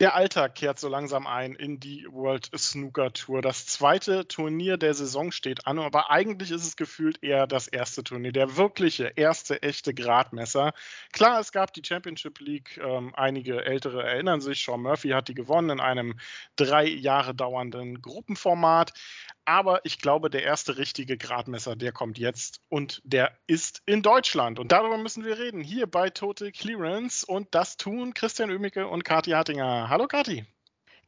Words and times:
Der 0.00 0.14
Alltag 0.14 0.54
kehrt 0.54 0.78
so 0.78 0.88
langsam 0.88 1.26
ein 1.26 1.54
in 1.54 1.78
die 1.78 2.06
World 2.10 2.48
Snooker 2.56 3.12
Tour. 3.12 3.42
Das 3.42 3.66
zweite 3.66 4.26
Turnier 4.26 4.78
der 4.78 4.94
Saison 4.94 5.30
steht 5.30 5.66
an, 5.66 5.78
aber 5.78 6.10
eigentlich 6.10 6.50
ist 6.50 6.64
es 6.64 6.76
gefühlt 6.76 7.22
eher 7.22 7.46
das 7.46 7.68
erste 7.68 8.02
Turnier, 8.02 8.32
der 8.32 8.56
wirkliche 8.56 9.12
erste 9.14 9.62
echte 9.62 9.92
Gradmesser. 9.92 10.72
Klar, 11.12 11.38
es 11.38 11.52
gab 11.52 11.74
die 11.74 11.82
Championship 11.84 12.40
League, 12.40 12.80
ähm, 12.82 13.12
einige 13.14 13.62
ältere 13.62 14.02
erinnern 14.02 14.40
sich, 14.40 14.64
Sean 14.64 14.80
Murphy 14.80 15.10
hat 15.10 15.28
die 15.28 15.34
gewonnen 15.34 15.68
in 15.68 15.80
einem 15.80 16.18
drei 16.56 16.86
Jahre 16.86 17.34
dauernden 17.34 18.00
Gruppenformat. 18.00 18.94
Aber 19.44 19.84
ich 19.84 19.98
glaube, 19.98 20.30
der 20.30 20.44
erste 20.44 20.78
richtige 20.78 21.18
Gradmesser, 21.18 21.74
der 21.74 21.90
kommt 21.90 22.18
jetzt 22.18 22.60
und 22.68 23.02
der 23.04 23.32
ist 23.48 23.82
in 23.84 24.00
Deutschland. 24.00 24.60
Und 24.60 24.70
darüber 24.70 24.96
müssen 24.96 25.24
wir 25.24 25.38
reden, 25.38 25.60
hier 25.60 25.88
bei 25.88 26.08
Total 26.08 26.52
Clearance. 26.52 27.26
Und 27.26 27.48
das 27.50 27.76
tun 27.76 28.14
Christian 28.14 28.50
Oemicke 28.50 28.86
und 28.86 29.04
Kathi 29.04 29.32
Hartinger. 29.32 29.89
Hallo 29.90 30.06
Kathi. 30.06 30.44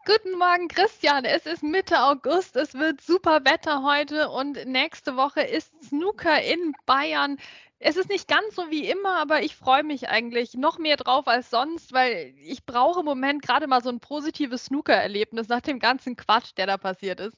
Guten 0.07 0.37
Morgen, 0.37 0.67
Christian. 0.67 1.25
Es 1.25 1.47
ist 1.47 1.63
Mitte 1.63 2.03
August. 2.03 2.57
Es 2.57 2.75
wird 2.75 3.01
super 3.01 3.45
Wetter 3.45 3.85
heute 3.85 4.29
und 4.29 4.67
nächste 4.67 5.15
Woche 5.15 5.41
ist 5.43 5.71
Snooker 5.85 6.43
in 6.43 6.75
Bayern. 6.85 7.37
Es 7.79 7.97
ist 7.97 8.09
nicht 8.09 8.27
ganz 8.27 8.57
so 8.57 8.73
wie 8.73 8.91
immer, 8.91 9.21
aber 9.21 9.45
ich 9.45 9.55
freue 9.55 9.85
mich 9.85 10.09
eigentlich 10.09 10.55
noch 10.55 10.79
mehr 10.79 10.97
drauf 10.97 11.29
als 11.29 11.49
sonst, 11.49 11.93
weil 11.93 12.35
ich 12.39 12.67
brauche 12.67 12.99
im 12.99 13.07
Moment 13.07 13.43
gerade 13.43 13.69
mal 13.69 13.85
so 13.85 13.89
ein 13.89 14.01
positives 14.01 14.65
Snooker-Erlebnis 14.65 15.47
nach 15.47 15.61
dem 15.61 15.79
ganzen 15.79 16.17
Quatsch, 16.17 16.51
der 16.57 16.67
da 16.67 16.77
passiert 16.77 17.21
ist. 17.21 17.37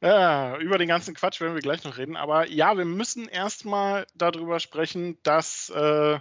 Ja, 0.00 0.56
über 0.56 0.78
den 0.78 0.88
ganzen 0.88 1.14
Quatsch 1.14 1.42
werden 1.42 1.54
wir 1.54 1.60
gleich 1.60 1.84
noch 1.84 1.98
reden. 1.98 2.16
Aber 2.16 2.48
ja, 2.48 2.78
wir 2.78 2.86
müssen 2.86 3.28
erstmal 3.28 4.06
darüber 4.14 4.58
sprechen, 4.58 5.18
dass 5.22 5.68
äh, 5.68 6.18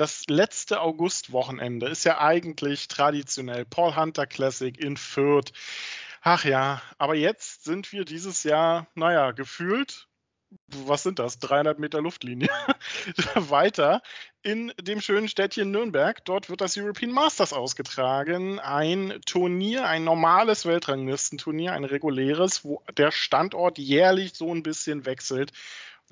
das 0.00 0.24
letzte 0.28 0.80
Augustwochenende 0.80 1.86
ist 1.86 2.04
ja 2.04 2.18
eigentlich 2.22 2.88
traditionell 2.88 3.66
Paul 3.66 3.96
Hunter 3.96 4.26
Classic 4.26 4.74
in 4.78 4.96
Fürth. 4.96 5.52
Ach 6.22 6.42
ja, 6.46 6.80
aber 6.96 7.14
jetzt 7.14 7.64
sind 7.64 7.92
wir 7.92 8.06
dieses 8.06 8.42
Jahr, 8.42 8.86
naja, 8.94 9.32
gefühlt 9.32 10.08
was 10.66 11.04
sind 11.04 11.18
das, 11.18 11.38
300 11.38 11.78
Meter 11.78 12.00
Luftlinie 12.00 12.48
weiter 13.34 14.02
in 14.42 14.72
dem 14.80 15.00
schönen 15.00 15.28
Städtchen 15.28 15.70
Nürnberg. 15.70 16.24
Dort 16.24 16.48
wird 16.48 16.60
das 16.60 16.76
European 16.76 17.12
Masters 17.12 17.52
ausgetragen. 17.52 18.58
Ein 18.58 19.20
Turnier, 19.26 19.86
ein 19.86 20.02
normales 20.02 20.66
Weltranglistenturnier, 20.66 21.72
ein 21.72 21.84
reguläres, 21.84 22.64
wo 22.64 22.82
der 22.96 23.12
Standort 23.12 23.78
jährlich 23.78 24.34
so 24.34 24.52
ein 24.52 24.62
bisschen 24.62 25.04
wechselt. 25.04 25.52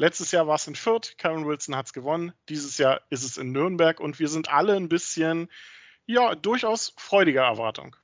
Letztes 0.01 0.31
Jahr 0.31 0.47
war 0.47 0.55
es 0.55 0.67
in 0.69 0.77
Fürth, 0.77 1.19
Karen 1.19 1.45
Wilson 1.45 1.75
hat 1.75 1.87
es 1.87 1.93
gewonnen. 1.93 2.33
Dieses 2.49 2.79
Jahr 2.79 3.01
ist 3.11 3.25
es 3.25 3.37
in 3.37 3.51
Nürnberg 3.51 3.99
und 3.99 4.21
wir 4.21 4.29
sind 4.29 4.49
alle 4.49 4.77
ein 4.77 4.89
bisschen, 4.89 5.49
ja, 6.07 6.37
durchaus 6.37 6.95
freudiger 6.97 7.43
Erwartung. 7.43 7.97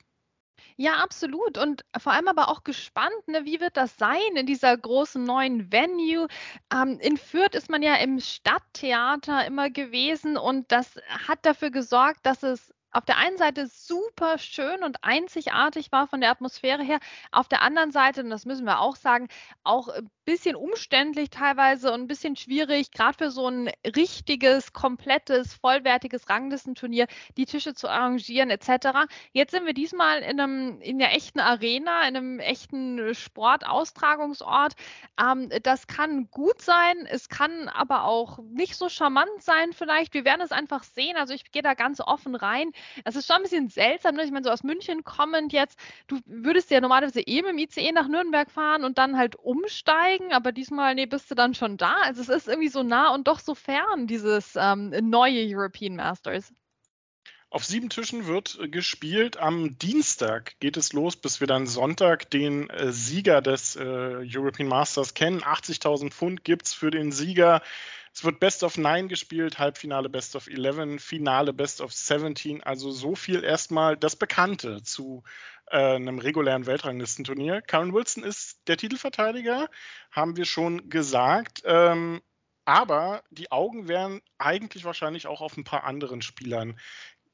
Ja, 0.76 0.94
absolut. 0.96 1.56
Und 1.56 1.84
vor 1.96 2.12
allem 2.12 2.26
aber 2.26 2.48
auch 2.48 2.64
gespannt, 2.64 3.28
ne, 3.28 3.44
wie 3.44 3.60
wird 3.60 3.76
das 3.76 3.96
sein 3.96 4.34
in 4.34 4.44
dieser 4.44 4.76
großen 4.76 5.22
neuen 5.22 5.70
Venue? 5.70 6.26
Ähm, 6.72 6.98
in 7.00 7.16
Fürth 7.16 7.54
ist 7.54 7.70
man 7.70 7.80
ja 7.80 7.94
im 7.94 8.18
Stadttheater 8.18 9.46
immer 9.46 9.70
gewesen 9.70 10.36
und 10.36 10.72
das 10.72 10.96
hat 11.28 11.46
dafür 11.46 11.70
gesorgt, 11.70 12.26
dass 12.26 12.42
es 12.42 12.73
auf 12.94 13.04
der 13.04 13.18
einen 13.18 13.36
Seite 13.36 13.66
super 13.66 14.38
schön 14.38 14.84
und 14.84 15.02
einzigartig 15.02 15.90
war 15.90 16.06
von 16.06 16.20
der 16.20 16.30
Atmosphäre 16.30 16.82
her, 16.82 17.00
auf 17.32 17.48
der 17.48 17.62
anderen 17.62 17.90
Seite, 17.90 18.22
und 18.22 18.30
das 18.30 18.46
müssen 18.46 18.64
wir 18.64 18.80
auch 18.80 18.94
sagen, 18.96 19.28
auch 19.64 19.88
ein 19.88 20.08
bisschen 20.24 20.54
umständlich 20.56 21.30
teilweise 21.30 21.92
und 21.92 22.02
ein 22.02 22.06
bisschen 22.06 22.36
schwierig, 22.36 22.92
gerade 22.92 23.18
für 23.18 23.30
so 23.30 23.48
ein 23.48 23.70
richtiges, 23.96 24.72
komplettes, 24.72 25.54
vollwertiges 25.54 26.28
Ranglistenturnier, 26.28 27.06
die 27.36 27.46
Tische 27.46 27.74
zu 27.74 27.88
arrangieren 27.88 28.50
etc. 28.50 29.10
Jetzt 29.32 29.50
sind 29.50 29.66
wir 29.66 29.74
diesmal 29.74 30.20
in, 30.22 30.40
einem, 30.40 30.80
in 30.80 30.98
der 30.98 31.14
echten 31.14 31.40
Arena, 31.40 32.06
in 32.08 32.16
einem 32.16 32.38
echten 32.38 33.14
Sportaustragungsort. 33.14 34.74
Ähm, 35.20 35.50
das 35.62 35.88
kann 35.88 36.30
gut 36.30 36.62
sein, 36.62 37.06
es 37.06 37.28
kann 37.28 37.68
aber 37.68 38.04
auch 38.04 38.38
nicht 38.38 38.76
so 38.76 38.88
charmant 38.88 39.42
sein 39.42 39.72
vielleicht. 39.72 40.14
Wir 40.14 40.24
werden 40.24 40.42
es 40.42 40.52
einfach 40.52 40.84
sehen. 40.84 41.16
Also 41.16 41.34
ich 41.34 41.50
gehe 41.50 41.62
da 41.62 41.74
ganz 41.74 42.00
offen 42.00 42.36
rein. 42.36 42.70
Es 43.04 43.16
ist 43.16 43.26
schon 43.26 43.36
ein 43.36 43.42
bisschen 43.42 43.68
seltsam, 43.68 44.16
ne? 44.16 44.24
ich 44.24 44.30
meine, 44.30 44.44
so 44.44 44.50
aus 44.50 44.62
München 44.62 45.04
kommend 45.04 45.52
jetzt, 45.52 45.78
du 46.06 46.18
würdest 46.26 46.70
ja 46.70 46.80
normalerweise 46.80 47.26
eben 47.26 47.48
im 47.48 47.58
ICE 47.58 47.92
nach 47.92 48.08
Nürnberg 48.08 48.50
fahren 48.50 48.84
und 48.84 48.98
dann 48.98 49.16
halt 49.16 49.36
umsteigen, 49.36 50.32
aber 50.32 50.52
diesmal, 50.52 50.94
nee, 50.94 51.06
bist 51.06 51.30
du 51.30 51.34
dann 51.34 51.54
schon 51.54 51.76
da. 51.76 51.96
Also 52.02 52.22
es 52.22 52.28
ist 52.28 52.48
irgendwie 52.48 52.68
so 52.68 52.82
nah 52.82 53.14
und 53.14 53.28
doch 53.28 53.40
so 53.40 53.54
fern, 53.54 54.06
dieses 54.06 54.56
ähm, 54.56 54.90
neue 55.02 55.44
European 55.46 55.96
Masters. 55.96 56.52
Auf 57.54 57.64
sieben 57.64 57.88
Tischen 57.88 58.26
wird 58.26 58.58
gespielt. 58.72 59.36
Am 59.36 59.78
Dienstag 59.78 60.58
geht 60.58 60.76
es 60.76 60.92
los, 60.92 61.14
bis 61.14 61.38
wir 61.38 61.46
dann 61.46 61.68
Sonntag 61.68 62.28
den 62.28 62.68
äh, 62.68 62.90
Sieger 62.90 63.42
des 63.42 63.76
äh, 63.76 64.26
European 64.26 64.68
Masters 64.68 65.14
kennen. 65.14 65.40
80.000 65.40 66.10
Pfund 66.10 66.42
gibt 66.42 66.66
es 66.66 66.74
für 66.74 66.90
den 66.90 67.12
Sieger. 67.12 67.62
Es 68.14 68.22
wird 68.22 68.38
Best 68.38 68.62
of 68.62 68.78
Nine 68.78 69.08
gespielt, 69.08 69.58
Halbfinale 69.58 70.08
Best 70.08 70.36
of 70.36 70.46
Eleven, 70.46 71.00
Finale 71.00 71.52
Best 71.52 71.80
of 71.80 71.92
17. 71.92 72.62
Also 72.62 72.92
so 72.92 73.16
viel 73.16 73.42
erstmal 73.42 73.96
das 73.96 74.14
Bekannte 74.14 74.82
zu 74.84 75.24
äh, 75.66 75.96
einem 75.96 76.20
regulären 76.20 76.66
Weltranglistenturnier. 76.66 77.60
Karen 77.60 77.92
Wilson 77.92 78.22
ist 78.22 78.68
der 78.68 78.76
Titelverteidiger, 78.76 79.68
haben 80.12 80.36
wir 80.36 80.44
schon 80.44 80.88
gesagt. 80.88 81.62
Ähm, 81.64 82.22
aber 82.64 83.24
die 83.30 83.50
Augen 83.50 83.88
wären 83.88 84.22
eigentlich 84.38 84.84
wahrscheinlich 84.84 85.26
auch 85.26 85.40
auf 85.40 85.56
ein 85.56 85.64
paar 85.64 85.82
anderen 85.82 86.22
Spielern 86.22 86.78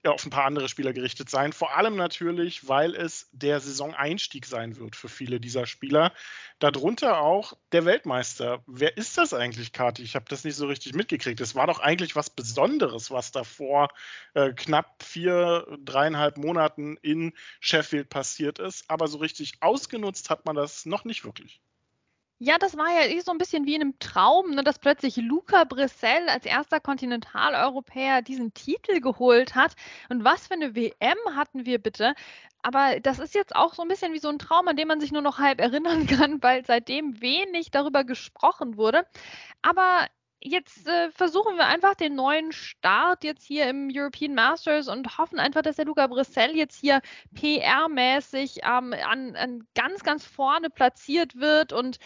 auf 0.05 0.25
ein 0.25 0.31
paar 0.31 0.44
andere 0.44 0.69
Spieler 0.69 0.93
gerichtet 0.93 1.28
sein. 1.28 1.53
Vor 1.53 1.77
allem 1.77 1.97
natürlich, 1.97 2.69
weil 2.69 2.94
es 2.94 3.28
der 3.33 3.61
Saison-Einstieg 3.61 4.47
sein 4.47 4.77
wird 4.77 4.97
für 4.97 5.09
viele 5.09 5.41
dieser 5.41 5.66
Spieler. 5.66 6.12
Darunter 6.59 7.21
auch 7.21 7.55
der 7.72 7.84
Weltmeister. 7.84 8.62
Wer 8.66 8.97
ist 8.97 9.19
das 9.19 9.34
eigentlich, 9.34 9.72
Kati? 9.72 10.03
Ich 10.03 10.15
habe 10.15 10.25
das 10.28 10.44
nicht 10.44 10.56
so 10.56 10.66
richtig 10.66 10.94
mitgekriegt. 10.94 11.41
Es 11.41 11.55
war 11.55 11.66
doch 11.66 11.81
eigentlich 11.81 12.16
was 12.16 12.31
Besonderes, 12.31 13.10
was 13.10 13.33
da 13.33 13.44
vor 13.44 13.89
äh, 14.34 14.53
knapp 14.53 15.03
vier, 15.03 15.66
dreieinhalb 15.84 16.39
Monaten 16.39 16.97
in 17.03 17.34
Sheffield 17.60 18.09
passiert 18.09 18.59
ist. 18.59 18.84
Aber 18.89 19.06
so 19.09 19.19
richtig 19.19 19.55
ausgenutzt 19.60 20.31
hat 20.31 20.47
man 20.47 20.56
das 20.56 20.87
noch 20.87 21.05
nicht 21.05 21.25
wirklich. 21.25 21.60
Ja, 22.43 22.56
das 22.59 22.75
war 22.78 22.89
ja 22.89 23.03
eh 23.06 23.21
so 23.21 23.33
ein 23.33 23.39
bisschen 23.39 23.67
wie 23.67 23.75
in 23.75 23.83
einem 23.83 23.99
Traum, 23.99 24.53
ne, 24.53 24.65
dass 24.65 24.78
plötzlich 24.78 25.17
Luca 25.17 25.65
Brissell 25.65 26.27
als 26.31 26.47
erster 26.47 26.81
Kontinentaleuropäer 26.81 28.23
diesen 28.23 28.55
Titel 28.55 29.01
geholt 29.01 29.55
hat. 29.55 29.75
Und 30.09 30.25
was 30.25 30.47
für 30.47 30.55
eine 30.55 30.75
WM 30.75 31.19
hatten 31.37 31.67
wir 31.67 31.78
bitte? 31.78 32.15
Aber 32.62 32.99
das 33.01 33.19
ist 33.19 33.34
jetzt 33.34 33.55
auch 33.55 33.75
so 33.75 33.83
ein 33.83 33.89
bisschen 33.89 34.15
wie 34.15 34.19
so 34.19 34.28
ein 34.28 34.39
Traum, 34.39 34.69
an 34.69 34.77
dem 34.77 34.89
man 34.89 35.01
sich 35.01 35.12
nur 35.12 35.21
noch 35.21 35.39
halb 35.39 35.61
erinnern 35.61 36.06
kann, 36.06 36.43
weil 36.43 36.65
seitdem 36.65 37.21
wenig 37.21 37.71
darüber 37.73 38.05
gesprochen 38.05 38.78
wurde. 38.78 39.07
Aber 39.61 40.07
jetzt 40.43 40.87
äh, 40.87 41.11
versuchen 41.11 41.56
wir 41.56 41.67
einfach 41.67 41.95
den 41.95 42.15
neuen 42.15 42.53
Start 42.53 43.25
jetzt 43.25 43.45
hier 43.45 43.69
im 43.69 43.91
European 43.93 44.34
Masters 44.34 44.89
und 44.89 45.19
hoffen 45.19 45.39
einfach, 45.39 45.62
dass 45.62 45.77
der 45.77 45.84
Luca 45.84 46.06
Brissell 46.06 46.56
jetzt 46.56 46.81
hier 46.81 47.01
PR-mäßig 47.34 48.61
ähm, 48.62 48.95
an, 49.06 49.37
an, 49.37 49.67
ganz, 49.75 50.03
ganz 50.03 50.25
vorne 50.25 50.71
platziert 50.71 51.37
wird 51.37 51.73
und 51.73 51.99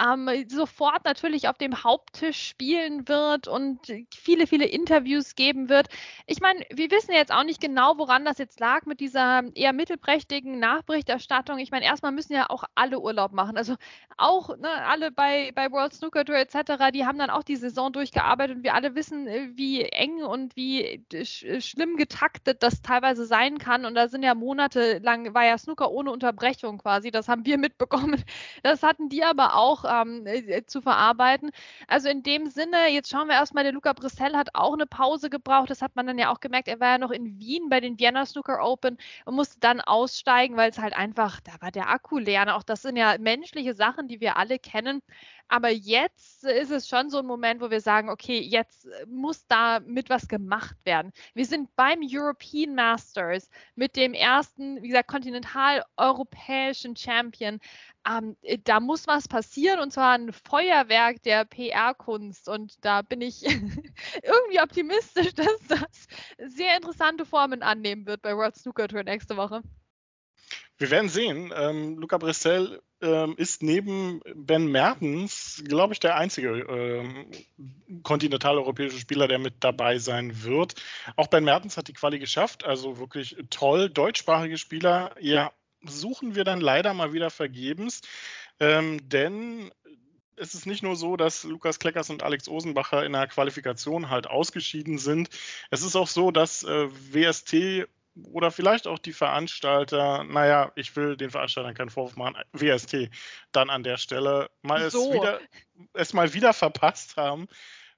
ähm, 0.00 0.28
sofort 0.48 1.04
natürlich 1.04 1.48
auf 1.48 1.58
dem 1.58 1.84
Haupttisch 1.84 2.48
spielen 2.48 3.06
wird 3.08 3.48
und 3.48 3.80
viele, 4.14 4.46
viele 4.46 4.66
Interviews 4.66 5.34
geben 5.34 5.68
wird. 5.68 5.88
Ich 6.26 6.40
meine, 6.40 6.64
wir 6.70 6.90
wissen 6.90 7.12
jetzt 7.12 7.32
auch 7.32 7.44
nicht 7.44 7.60
genau, 7.60 7.98
woran 7.98 8.24
das 8.24 8.38
jetzt 8.38 8.60
lag 8.60 8.86
mit 8.86 9.00
dieser 9.00 9.42
eher 9.54 9.72
mittelprächtigen 9.72 10.58
Nachberichterstattung. 10.58 11.58
Ich 11.58 11.70
meine, 11.70 11.84
erstmal 11.84 12.12
müssen 12.12 12.32
ja 12.32 12.48
auch 12.48 12.64
alle 12.74 13.00
Urlaub 13.00 13.32
machen. 13.32 13.56
Also 13.56 13.76
auch 14.16 14.56
ne, 14.56 14.70
alle 14.70 15.10
bei, 15.10 15.52
bei 15.54 15.70
World 15.70 15.92
Snooker 15.92 16.24
Tour 16.24 16.36
etc., 16.36 16.90
die 16.94 17.04
haben 17.04 17.18
dann 17.18 17.30
auch 17.30 17.42
die 17.42 17.56
Saison 17.56 17.79
durchgearbeitet 17.88 18.56
und 18.58 18.64
wir 18.64 18.74
alle 18.74 18.94
wissen, 18.94 19.26
äh, 19.26 19.48
wie 19.54 19.82
eng 19.84 20.22
und 20.22 20.54
wie 20.56 21.02
sch 21.24 21.46
schlimm 21.60 21.96
getaktet 21.96 22.62
das 22.62 22.82
teilweise 22.82 23.24
sein 23.24 23.56
kann. 23.58 23.86
Und 23.86 23.94
da 23.94 24.08
sind 24.08 24.22
ja 24.22 24.34
monatelang, 24.34 25.32
war 25.32 25.44
ja 25.44 25.56
Snooker 25.56 25.90
ohne 25.90 26.10
Unterbrechung 26.10 26.78
quasi. 26.78 27.10
Das 27.10 27.28
haben 27.28 27.46
wir 27.46 27.56
mitbekommen. 27.58 28.22
Das 28.62 28.82
hatten 28.82 29.08
die 29.08 29.24
aber 29.24 29.54
auch 29.56 29.84
ähm, 29.88 30.26
äh, 30.26 30.64
zu 30.66 30.82
verarbeiten. 30.82 31.50
Also 31.88 32.08
in 32.08 32.22
dem 32.22 32.46
Sinne, 32.46 32.88
jetzt 32.90 33.08
schauen 33.10 33.28
wir 33.28 33.34
erstmal, 33.34 33.64
der 33.64 33.72
Luca 33.72 33.92
Brissell 33.94 34.34
hat 34.36 34.50
auch 34.54 34.74
eine 34.74 34.86
Pause 34.86 35.30
gebraucht. 35.30 35.70
Das 35.70 35.80
hat 35.82 35.96
man 35.96 36.06
dann 36.06 36.18
ja 36.18 36.30
auch 36.32 36.40
gemerkt. 36.40 36.68
Er 36.68 36.80
war 36.80 36.88
ja 36.88 36.98
noch 36.98 37.10
in 37.10 37.38
Wien 37.38 37.68
bei 37.70 37.80
den 37.80 37.98
Vienna 37.98 38.26
Snooker 38.26 38.62
Open 38.62 38.98
und 39.24 39.34
musste 39.36 39.58
dann 39.60 39.80
aussteigen, 39.80 40.56
weil 40.56 40.70
es 40.70 40.78
halt 40.78 40.94
einfach, 40.94 41.40
da 41.40 41.52
war 41.60 41.70
der 41.70 41.88
Akku 41.88 42.18
leer. 42.18 42.56
Auch 42.56 42.62
das 42.62 42.82
sind 42.82 42.96
ja 42.96 43.16
menschliche 43.18 43.74
Sachen, 43.74 44.08
die 44.08 44.20
wir 44.20 44.36
alle 44.36 44.58
kennen. 44.58 45.02
Aber 45.52 45.68
jetzt 45.68 46.44
ist 46.44 46.70
es 46.70 46.86
schon 46.88 47.10
so 47.10 47.18
ein 47.18 47.26
Moment, 47.26 47.60
wo 47.60 47.70
wir 47.70 47.80
sagen, 47.80 48.08
okay, 48.08 48.38
jetzt 48.38 48.86
muss 49.08 49.48
da 49.48 49.80
mit 49.80 50.08
was 50.08 50.28
gemacht 50.28 50.76
werden. 50.84 51.12
Wir 51.34 51.44
sind 51.44 51.74
beim 51.74 52.02
European 52.08 52.76
Masters 52.76 53.50
mit 53.74 53.96
dem 53.96 54.14
ersten, 54.14 54.80
wie 54.80 54.86
gesagt, 54.86 55.08
kontinentaleuropäischen 55.08 56.94
Champion. 56.94 57.58
Ähm, 58.08 58.36
da 58.62 58.78
muss 58.78 59.08
was 59.08 59.26
passieren 59.26 59.80
und 59.80 59.92
zwar 59.92 60.12
ein 60.12 60.32
Feuerwerk 60.32 61.20
der 61.24 61.44
PR-Kunst. 61.46 62.48
Und 62.48 62.84
da 62.84 63.02
bin 63.02 63.20
ich 63.20 63.42
irgendwie 64.22 64.60
optimistisch, 64.62 65.34
dass 65.34 65.66
das 65.66 66.06
sehr 66.38 66.76
interessante 66.76 67.26
Formen 67.26 67.62
annehmen 67.64 68.06
wird 68.06 68.22
bei 68.22 68.36
World 68.36 68.54
Snooker 68.54 68.86
Tour 68.86 69.02
nächste 69.02 69.36
Woche. 69.36 69.62
Wir 70.80 70.90
werden 70.90 71.10
sehen. 71.10 71.52
Ähm, 71.54 71.98
Luca 71.98 72.16
Brissell 72.16 72.80
ähm, 73.02 73.34
ist 73.36 73.62
neben 73.62 74.22
Ben 74.34 74.66
Mertens, 74.66 75.62
glaube 75.68 75.92
ich, 75.92 76.00
der 76.00 76.16
einzige 76.16 76.48
ähm, 76.48 77.26
kontinentaleuropäische 78.02 78.98
Spieler, 78.98 79.28
der 79.28 79.38
mit 79.38 79.56
dabei 79.60 79.98
sein 79.98 80.42
wird. 80.42 80.76
Auch 81.16 81.26
Ben 81.26 81.44
Mertens 81.44 81.76
hat 81.76 81.88
die 81.88 81.92
Quali 81.92 82.18
geschafft, 82.18 82.64
also 82.64 82.98
wirklich 82.98 83.36
toll. 83.50 83.90
Deutschsprachige 83.90 84.56
Spieler, 84.56 85.14
ja, 85.20 85.52
suchen 85.84 86.34
wir 86.34 86.44
dann 86.44 86.62
leider 86.62 86.94
mal 86.94 87.12
wieder 87.12 87.28
vergebens, 87.28 88.00
ähm, 88.58 89.06
denn 89.06 89.70
es 90.36 90.54
ist 90.54 90.64
nicht 90.64 90.82
nur 90.82 90.96
so, 90.96 91.18
dass 91.18 91.44
Lukas 91.44 91.78
Kleckers 91.78 92.08
und 92.08 92.22
Alex 92.22 92.48
Osenbacher 92.48 93.04
in 93.04 93.12
der 93.12 93.26
Qualifikation 93.26 94.08
halt 94.08 94.26
ausgeschieden 94.26 94.96
sind. 94.96 95.28
Es 95.70 95.82
ist 95.82 95.94
auch 95.94 96.08
so, 96.08 96.30
dass 96.30 96.62
äh, 96.62 96.88
WST 97.12 97.86
oder 98.24 98.50
vielleicht 98.50 98.86
auch 98.86 98.98
die 98.98 99.12
Veranstalter, 99.12 100.24
naja, 100.24 100.72
ich 100.74 100.94
will 100.96 101.16
den 101.16 101.30
Veranstaltern 101.30 101.74
keinen 101.74 101.90
Vorwurf 101.90 102.16
machen, 102.16 102.36
WST 102.52 103.10
dann 103.52 103.70
an 103.70 103.82
der 103.82 103.96
Stelle 103.96 104.50
mal 104.62 104.90
so. 104.90 105.08
es, 105.08 105.14
wieder, 105.14 105.40
es 105.94 106.12
mal 106.12 106.34
wieder 106.34 106.52
verpasst 106.52 107.16
haben, 107.16 107.48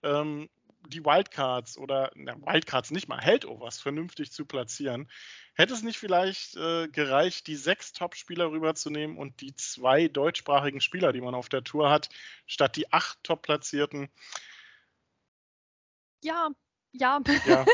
ähm, 0.03 0.49
die 0.89 1.05
Wildcards 1.05 1.79
oder 1.79 2.11
na, 2.15 2.37
Wildcards 2.37 2.91
nicht 2.91 3.09
mal, 3.09 3.21
Heldovers 3.21 3.81
vernünftig 3.81 4.33
zu 4.33 4.45
platzieren. 4.45 5.09
Hätte 5.55 5.75
es 5.75 5.83
nicht 5.83 5.99
vielleicht 5.99 6.57
äh, 6.57 6.89
gereicht, 6.89 7.47
die 7.47 7.57
sechs 7.57 7.93
Top-Spieler 7.93 8.51
rüberzunehmen 8.51 9.17
und 9.17 9.41
die 9.41 9.55
zwei 9.55 10.09
deutschsprachigen 10.09 10.81
Spieler, 10.81 11.13
die 11.13 11.21
man 11.21 11.35
auf 11.35 11.49
der 11.49 11.63
Tour 11.63 11.91
hat, 11.91 12.09
statt 12.47 12.77
die 12.77 12.93
acht 12.93 13.23
Top-Platzierten? 13.23 14.09
Ja, 16.23 16.51
ja. 16.93 17.21
ja. 17.47 17.65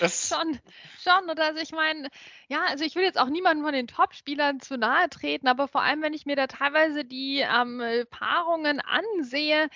schon, 0.08 0.58
schon. 1.02 1.30
Oder 1.30 1.46
also 1.46 1.60
ich 1.60 1.72
meine, 1.72 2.08
ja, 2.48 2.62
also 2.68 2.84
ich 2.84 2.94
will 2.94 3.04
jetzt 3.04 3.18
auch 3.18 3.28
niemanden 3.28 3.64
von 3.64 3.72
den 3.72 3.86
Top-Spielern 3.86 4.60
zu 4.60 4.76
nahe 4.76 5.08
treten, 5.08 5.48
aber 5.48 5.68
vor 5.68 5.82
allem, 5.82 6.02
wenn 6.02 6.14
ich 6.14 6.26
mir 6.26 6.36
da 6.36 6.46
teilweise 6.46 7.04
die 7.04 7.38
ähm, 7.38 7.82
Paarungen 8.10 8.80
ansehe, 8.80 9.68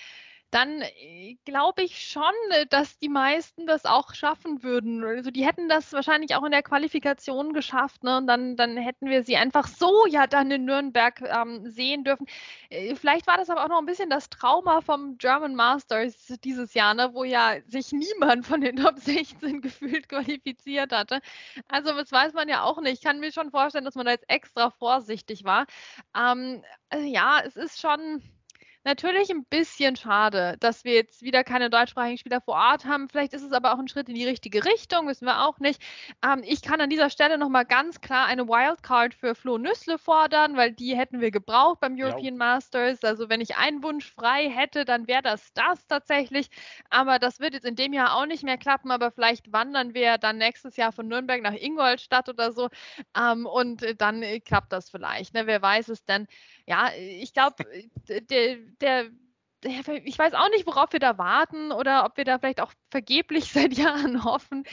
dann 0.51 0.81
äh, 0.81 1.35
glaube 1.45 1.83
ich 1.83 2.07
schon, 2.07 2.23
äh, 2.51 2.65
dass 2.67 2.97
die 2.97 3.09
meisten 3.09 3.67
das 3.67 3.85
auch 3.85 4.13
schaffen 4.13 4.63
würden. 4.63 5.03
Also 5.03 5.31
die 5.31 5.45
hätten 5.45 5.69
das 5.69 5.93
wahrscheinlich 5.93 6.35
auch 6.35 6.43
in 6.43 6.51
der 6.51 6.63
Qualifikation 6.63 7.53
geschafft, 7.53 8.03
ne? 8.03 8.17
Und 8.17 8.27
dann, 8.27 8.55
dann 8.55 8.77
hätten 8.77 9.07
wir 9.07 9.23
sie 9.23 9.37
einfach 9.37 9.67
so 9.67 10.05
ja 10.07 10.27
dann 10.27 10.51
in 10.51 10.65
Nürnberg 10.65 11.21
ähm, 11.21 11.69
sehen 11.69 12.03
dürfen. 12.03 12.25
Äh, 12.69 12.95
vielleicht 12.95 13.27
war 13.27 13.37
das 13.37 13.49
aber 13.49 13.63
auch 13.63 13.69
noch 13.69 13.79
ein 13.79 13.85
bisschen 13.85 14.09
das 14.09 14.29
Trauma 14.29 14.81
vom 14.81 15.17
German 15.17 15.55
Masters 15.55 16.27
dieses 16.43 16.73
Jahr, 16.73 16.93
ne? 16.93 17.11
wo 17.13 17.23
ja 17.23 17.55
sich 17.67 17.91
niemand 17.91 18.45
von 18.45 18.61
den 18.61 18.77
Top 18.77 18.97
16 18.99 19.61
gefühlt 19.61 20.09
qualifiziert 20.09 20.91
hatte. 20.91 21.21
Also 21.67 21.93
das 21.93 22.11
weiß 22.11 22.33
man 22.33 22.49
ja 22.49 22.63
auch 22.63 22.81
nicht. 22.81 22.93
Ich 22.93 23.01
kann 23.01 23.19
mir 23.19 23.31
schon 23.31 23.51
vorstellen, 23.51 23.85
dass 23.85 23.95
man 23.95 24.05
da 24.05 24.11
jetzt 24.13 24.29
extra 24.29 24.69
vorsichtig 24.71 25.43
war. 25.43 25.65
Ähm, 26.15 26.63
also 26.89 27.05
ja, 27.05 27.41
es 27.45 27.55
ist 27.55 27.79
schon 27.79 28.23
Natürlich 28.89 29.29
ein 29.29 29.45
bisschen 29.45 29.95
schade, 29.95 30.55
dass 30.61 30.83
wir 30.83 30.95
jetzt 30.95 31.21
wieder 31.21 31.43
keine 31.43 31.69
deutschsprachigen 31.69 32.17
Spieler 32.17 32.41
vor 32.41 32.55
Ort 32.55 32.85
haben. 32.85 33.07
Vielleicht 33.07 33.33
ist 33.33 33.43
es 33.43 33.51
aber 33.51 33.71
auch 33.71 33.77
ein 33.77 33.87
Schritt 33.87 34.09
in 34.09 34.15
die 34.15 34.25
richtige 34.25 34.65
Richtung, 34.65 35.07
wissen 35.07 35.27
wir 35.27 35.45
auch 35.45 35.59
nicht. 35.59 35.79
Ähm, 36.25 36.41
ich 36.43 36.63
kann 36.63 36.81
an 36.81 36.89
dieser 36.89 37.11
Stelle 37.11 37.37
nochmal 37.37 37.65
ganz 37.65 38.01
klar 38.01 38.25
eine 38.25 38.47
Wildcard 38.47 39.13
für 39.13 39.35
Flo 39.35 39.59
Nüssle 39.59 39.99
fordern, 39.99 40.57
weil 40.57 40.71
die 40.71 40.97
hätten 40.97 41.21
wir 41.21 41.29
gebraucht 41.29 41.81
beim 41.81 41.97
European 41.99 42.33
ja. 42.33 42.37
Masters. 42.39 43.03
Also 43.03 43.29
wenn 43.29 43.41
ich 43.41 43.57
einen 43.57 43.83
Wunsch 43.83 44.11
frei 44.11 44.49
hätte, 44.49 44.85
dann 44.85 45.07
wäre 45.07 45.21
das 45.21 45.53
das 45.53 45.85
tatsächlich. 45.85 46.49
Aber 46.89 47.19
das 47.19 47.39
wird 47.39 47.53
jetzt 47.53 47.67
in 47.67 47.75
dem 47.75 47.93
Jahr 47.93 48.15
auch 48.15 48.25
nicht 48.25 48.41
mehr 48.41 48.57
klappen. 48.57 48.89
Aber 48.89 49.11
vielleicht 49.11 49.53
wandern 49.53 49.93
wir 49.93 50.17
dann 50.17 50.39
nächstes 50.39 50.77
Jahr 50.77 50.93
von 50.93 51.07
Nürnberg 51.07 51.43
nach 51.43 51.53
Ingolstadt 51.53 52.27
oder 52.27 52.51
so. 52.51 52.69
Ähm, 53.15 53.45
und 53.45 53.85
dann 54.01 54.23
äh, 54.23 54.39
klappt 54.39 54.73
das 54.73 54.89
vielleicht. 54.89 55.35
Ne? 55.35 55.45
Wer 55.45 55.61
weiß 55.61 55.89
es 55.89 56.03
denn? 56.05 56.25
Ja, 56.65 56.89
ich 56.97 57.33
glaube, 57.33 57.63
der 58.81 59.09
ich 59.61 60.17
weiß 60.17 60.33
auch 60.35 60.49
nicht, 60.49 60.65
worauf 60.67 60.93
wir 60.93 60.99
da 60.99 61.17
warten 61.17 61.71
oder 61.71 62.05
ob 62.05 62.15
wir 62.15 62.23
da 62.23 62.39
vielleicht 62.39 62.61
auch 62.61 62.71
vergeblich 62.91 63.51
seit 63.51 63.73
Jahren 63.73 64.23
hoffen. 64.23 64.63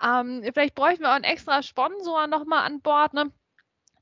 Ähm, 0.00 0.42
vielleicht 0.54 0.74
bräuchten 0.74 1.02
wir 1.02 1.10
auch 1.10 1.14
einen 1.14 1.24
extra 1.24 1.62
Sponsor 1.62 2.26
nochmal 2.26 2.64
an 2.64 2.80
Bord. 2.80 3.12
Ne? 3.12 3.32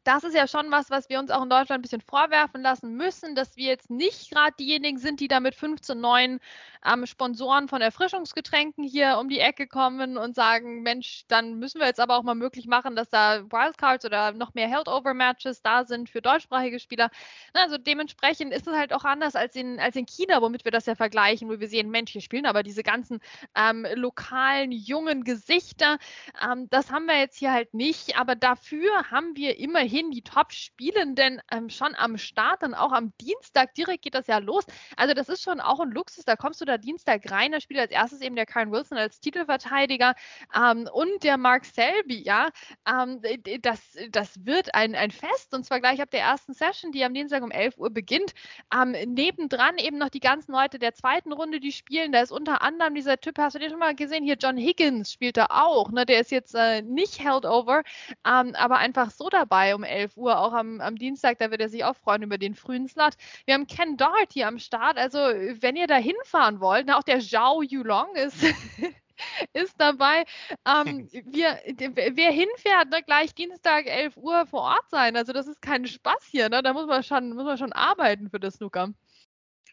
Das 0.05 0.23
ist 0.23 0.35
ja 0.35 0.47
schon 0.47 0.71
was, 0.71 0.91
was 0.91 1.09
wir 1.09 1.19
uns 1.19 1.31
auch 1.31 1.43
in 1.43 1.49
Deutschland 1.49 1.81
ein 1.81 1.83
bisschen 1.83 2.03
vorwerfen 2.03 2.61
lassen 2.62 2.95
müssen, 2.95 3.35
dass 3.35 3.56
wir 3.56 3.69
jetzt 3.69 3.91
nicht 3.91 4.31
gerade 4.31 4.55
diejenigen 4.59 4.99
sind, 4.99 5.21
die 5.21 5.29
da 5.29 5.41
mit 5.41 5.55
15 5.55 5.99
neuen 5.99 6.41
ähm, 6.85 7.06
Sponsoren 7.06 7.69
von 7.69 7.81
Erfrischungsgetränken 7.81 8.85
hier 8.85 9.17
um 9.19 9.31
die 9.31 9.41
Ecke 9.41 9.67
kommen 9.67 10.19
und 10.19 10.35
sagen, 10.35 10.83
Mensch, 10.83 11.25
dann 11.29 11.59
müssen 11.59 11.81
wir 11.81 11.87
jetzt 11.87 12.01
aber 12.01 12.19
auch 12.19 12.23
mal 12.23 12.35
möglich 12.35 12.67
machen, 12.67 12.97
dass 12.97 13.09
da 13.09 13.45
Wildcards 13.51 14.05
oder 14.05 14.33
noch 14.33 14.53
mehr 14.53 14.69
Held-Over-Matches 14.69 15.62
da 15.62 15.85
sind 15.85 16.11
für 16.11 16.21
deutschsprachige 16.21 16.79
Spieler. 16.79 17.11
Also 17.55 17.79
dementsprechend 17.79 18.53
ist 18.53 18.67
es 18.67 18.75
halt 18.75 18.93
auch 18.93 19.05
anders 19.05 19.35
als 19.35 19.56
in, 19.56 19.81
als 19.81 19.97
in 19.97 20.05
China, 20.05 20.43
womit 20.43 20.67
wir 20.67 20.73
das 20.73 20.85
ja 20.85 20.95
vergleichen, 20.95 21.49
wo 21.49 21.59
wir 21.59 21.69
sehen, 21.69 21.91
Mensch, 21.91 22.12
hier 22.12 22.21
spielen 22.21 22.45
aber 22.45 22.62
diese 22.62 22.83
ganzen 22.83 23.21
ähm, 23.56 23.87
lokalen, 23.95 24.71
jungen 24.71 25.25
Gesichter. 25.25 25.97
Ähm, 26.43 26.69
das 26.69 26.91
haben 26.91 27.06
wir 27.06 27.19
jetzt 27.19 27.39
hier 27.39 27.53
halt 27.53 27.73
nicht, 27.73 28.19
aber 28.19 28.35
dafür 28.35 29.11
haben 29.11 29.35
wir 29.35 29.59
immerhin 29.59 29.94
immerhin 29.94 30.11
die 30.11 30.23
Top-Spielenden 30.23 31.41
ähm, 31.52 31.70
schon 31.70 31.94
am 31.94 32.19
Start, 32.19 32.62
dann 32.62 32.75
auch 32.75 32.93
am 32.93 33.12
Dienstag 33.20 33.75
direkt 33.75 34.02
geht 34.02 34.14
das 34.14 34.26
ja 34.26 34.38
los. 34.38 34.64
Also 34.96 35.14
das 35.14 35.29
ist 35.29 35.43
schon 35.43 35.61
auch 35.61 35.81
ein 35.81 35.91
Luxus, 35.91 36.25
da 36.25 36.37
kommst 36.37 36.61
du 36.61 36.64
da 36.64 36.79
Dienstag 36.79 37.31
rein, 37.31 37.52
da 37.52 37.61
spielt 37.61 37.81
als 37.81 37.93
erstes 37.93 38.20
eben 38.20 38.35
der 38.35 38.46
Karen 38.46 38.73
Wilson 38.73 38.99
als 38.99 39.20
Titelverteidiger 39.20 40.14
ähm, 40.55 40.88
und 40.93 41.23
der 41.23 41.38
Mark 41.38 41.64
Selby, 41.64 42.23
ja, 42.23 42.49
ähm, 42.88 43.20
das, 43.62 43.81
das 44.11 44.44
wird 44.44 44.75
ein, 44.75 44.94
ein 44.96 45.11
Fest 45.12 45.55
und 45.55 45.64
zwar 45.64 45.81
gleich 45.81 46.02
ab 46.02 46.11
der 46.11 46.20
ersten 46.20 46.55
Session, 46.55 46.91
die 46.91 47.05
am 47.05 47.14
Dienstag 47.14 47.43
um 47.43 47.50
11 47.50 47.79
Uhr 47.79 47.91
beginnt. 47.91 48.32
Ähm, 48.75 48.93
nebendran 49.12 49.79
eben 49.79 49.99
noch 49.99 50.08
die 50.08 50.20
ganzen 50.20 50.52
Leute 50.52 50.79
der 50.79 50.94
zweiten 50.94 51.32
Runde, 51.32 51.61
die 51.61 51.73
spielen, 51.73 52.11
da 52.11 52.20
ist 52.20 52.32
unter 52.32 52.62
anderem 52.62 52.94
dieser 52.94 53.20
Typ, 53.20 53.38
hast 53.38 53.55
du 53.55 53.58
den 53.61 53.70
schon 53.70 53.79
mal 53.79 53.94
gesehen, 53.94 54.25
hier 54.25 54.37
John 54.41 54.56
Higgins 54.56 55.12
spielt 55.12 55.37
da 55.37 55.46
auch, 55.50 55.91
ne? 55.93 56.05
der 56.05 56.20
ist 56.20 56.32
jetzt 56.32 56.55
äh, 56.55 56.82
nicht 56.82 57.23
held 57.23 57.44
over, 57.44 57.82
ähm, 58.26 58.55
aber 58.56 58.79
einfach 58.79 59.11
so 59.11 59.29
dabei, 59.29 59.75
um 59.75 59.84
11 59.85 60.17
Uhr, 60.17 60.39
auch 60.39 60.53
am, 60.53 60.81
am 60.81 60.97
Dienstag. 60.97 61.39
Da 61.39 61.51
wird 61.51 61.61
er 61.61 61.69
sich 61.69 61.85
auch 61.85 61.97
freuen 61.97 62.23
über 62.23 62.39
den 62.39 62.55
frühen 62.55 62.89
Slot. 62.89 63.15
Wir 63.45 63.55
haben 63.55 63.67
Ken 63.67 63.97
Doherty 63.97 64.45
am 64.45 64.59
Start. 64.59 64.99
Also, 64.99 65.19
wenn 65.19 65.77
ihr 65.77 65.87
da 65.87 65.97
hinfahren 65.97 66.61
wollt, 66.61 66.91
auch 66.91 67.03
der 67.03 67.20
Zhao 67.20 67.63
Yulong 67.63 68.15
ist. 68.17 68.43
ist 69.53 69.75
dabei. 69.79 70.25
Ähm, 70.67 71.08
wir, 71.27 71.58
wer 71.67 72.31
hinfährt, 72.31 72.91
ne, 72.91 73.03
gleich 73.05 73.35
Dienstag 73.35 73.87
11 73.87 74.17
Uhr 74.17 74.47
vor 74.47 74.63
Ort 74.63 74.91
sein. 74.91 75.17
Also 75.17 75.32
das 75.32 75.47
ist 75.47 75.63
kein 75.63 75.87
Spaß 75.87 76.27
hier. 76.31 76.49
Ne? 76.49 76.63
Da 76.63 76.73
muss 76.73 76.87
man 76.87 77.03
schon, 77.03 77.35
muss 77.35 77.44
man 77.44 77.58
schon 77.58 77.73
arbeiten 77.73 78.31
für 78.31 78.41
das 78.41 78.55
Snooker 78.55 78.93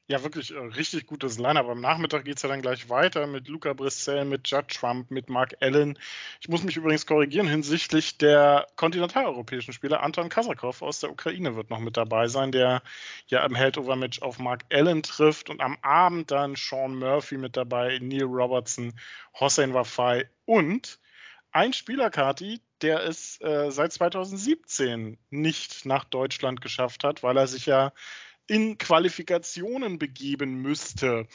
ja 0.08 0.24
wirklich 0.24 0.52
äh, 0.52 0.58
richtig 0.58 1.08
gutes 1.08 1.38
Line-Up. 1.38 1.68
Am 1.68 1.82
Nachmittag 1.82 2.26
geht 2.26 2.38
es 2.38 2.44
ja 2.44 2.50
dann 2.50 2.62
gleich 2.62 2.90
weiter 2.90 3.28
mit 3.28 3.48
Luca 3.48 3.74
Brissell, 3.74 4.26
mit 4.26 4.48
Judd 4.48 4.68
Trump, 4.68 5.10
mit 5.12 5.30
Mark 5.30 5.56
Allen. 5.62 5.98
Ich 6.42 6.50
muss 6.50 6.64
mich 6.64 6.78
übrigens 6.78 7.06
korrigieren 7.06 7.48
hinsichtlich 7.48 8.18
der 8.18 8.68
kontinentaleuropäischen 8.76 9.74
Spieler. 9.74 10.04
Anton 10.04 10.30
Kasakov 10.30 10.82
aus 10.82 11.00
der 11.00 11.12
Ukraine 11.12 11.56
wird 11.56 11.70
noch 11.70 11.80
mit 11.80 11.98
dabei 11.98 12.28
sein, 12.28 12.52
der 12.52 12.82
ja 13.28 13.46
im 13.46 13.56
Heldover-Match 13.56 14.22
auf 14.22 14.40
Mark 14.40 14.66
Allen 14.72 15.04
trifft. 15.04 15.50
Und 15.50 15.62
am 15.62 15.78
Abend 15.82 16.32
dann 16.32 16.56
Sean 16.56 16.96
Murphy 16.96 17.38
mit 17.38 17.58
dabei, 17.58 18.00
Neil 18.02 18.24
Robertson, 18.24 18.94
Hossein 19.40 19.74
Wafai 19.74 20.30
und 20.46 21.00
ein 21.54 21.74
Spieler, 21.74 22.10
Kati, 22.10 22.62
der 22.82 23.04
es 23.04 23.40
äh, 23.42 23.72
seit 23.72 23.92
2017 23.92 25.18
nicht 25.30 25.86
nach 25.86 26.06
Deutschland 26.06 26.62
geschafft 26.62 27.04
hat, 27.04 27.24
weil 27.24 27.38
er 27.38 27.48
sich 27.48 27.66
ja 27.66 27.92
in 28.52 28.78
Qualifikationen 28.78 29.98
begeben 29.98 30.62
müsste. 30.62 31.26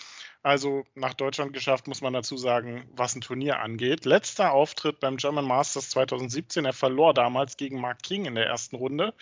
Also 0.42 0.84
nach 0.94 1.14
Deutschland 1.14 1.54
geschafft, 1.54 1.88
muss 1.88 2.02
man 2.02 2.12
dazu 2.12 2.36
sagen, 2.36 2.86
was 2.94 3.16
ein 3.16 3.22
Turnier 3.22 3.58
angeht. 3.60 4.04
Letzter 4.04 4.52
Auftritt 4.52 5.00
beim 5.00 5.16
German 5.16 5.46
Masters 5.46 5.88
2017. 5.88 6.66
Er 6.66 6.74
verlor 6.74 7.14
damals 7.14 7.56
gegen 7.56 7.80
Mark 7.80 8.02
King 8.02 8.26
in 8.26 8.34
der 8.34 8.44
ersten 8.44 8.76
Runde. 8.76 9.14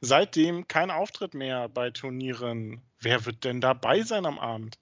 Seitdem 0.00 0.68
kein 0.68 0.92
Auftritt 0.92 1.34
mehr 1.34 1.68
bei 1.68 1.90
Turnieren. 1.90 2.82
Wer 3.00 3.26
wird 3.26 3.42
denn 3.42 3.60
dabei 3.60 4.02
sein 4.02 4.26
am 4.26 4.38
Abend? 4.38 4.78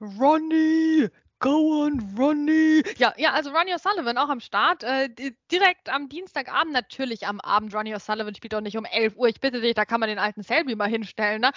Ronnie 0.00 1.08
Go 1.38 1.84
on, 1.84 2.14
Ronnie. 2.16 2.82
Ja, 2.96 3.12
ja, 3.18 3.32
also 3.32 3.50
Ronnie 3.50 3.74
O'Sullivan 3.74 4.16
auch 4.16 4.30
am 4.30 4.40
Start. 4.40 4.82
Äh, 4.82 5.10
direkt 5.52 5.90
am 5.90 6.08
Dienstagabend, 6.08 6.72
natürlich 6.72 7.26
am 7.26 7.40
Abend. 7.42 7.74
Ronnie 7.74 7.94
O'Sullivan 7.94 8.34
spielt 8.34 8.54
doch 8.54 8.62
nicht 8.62 8.78
um 8.78 8.86
11 8.86 9.16
Uhr. 9.16 9.28
Ich 9.28 9.38
bitte 9.38 9.60
dich, 9.60 9.74
da 9.74 9.84
kann 9.84 10.00
man 10.00 10.08
den 10.08 10.18
alten 10.18 10.42
Selby 10.42 10.74
mal 10.76 10.88
hinstellen. 10.88 11.42
Ne? 11.42 11.50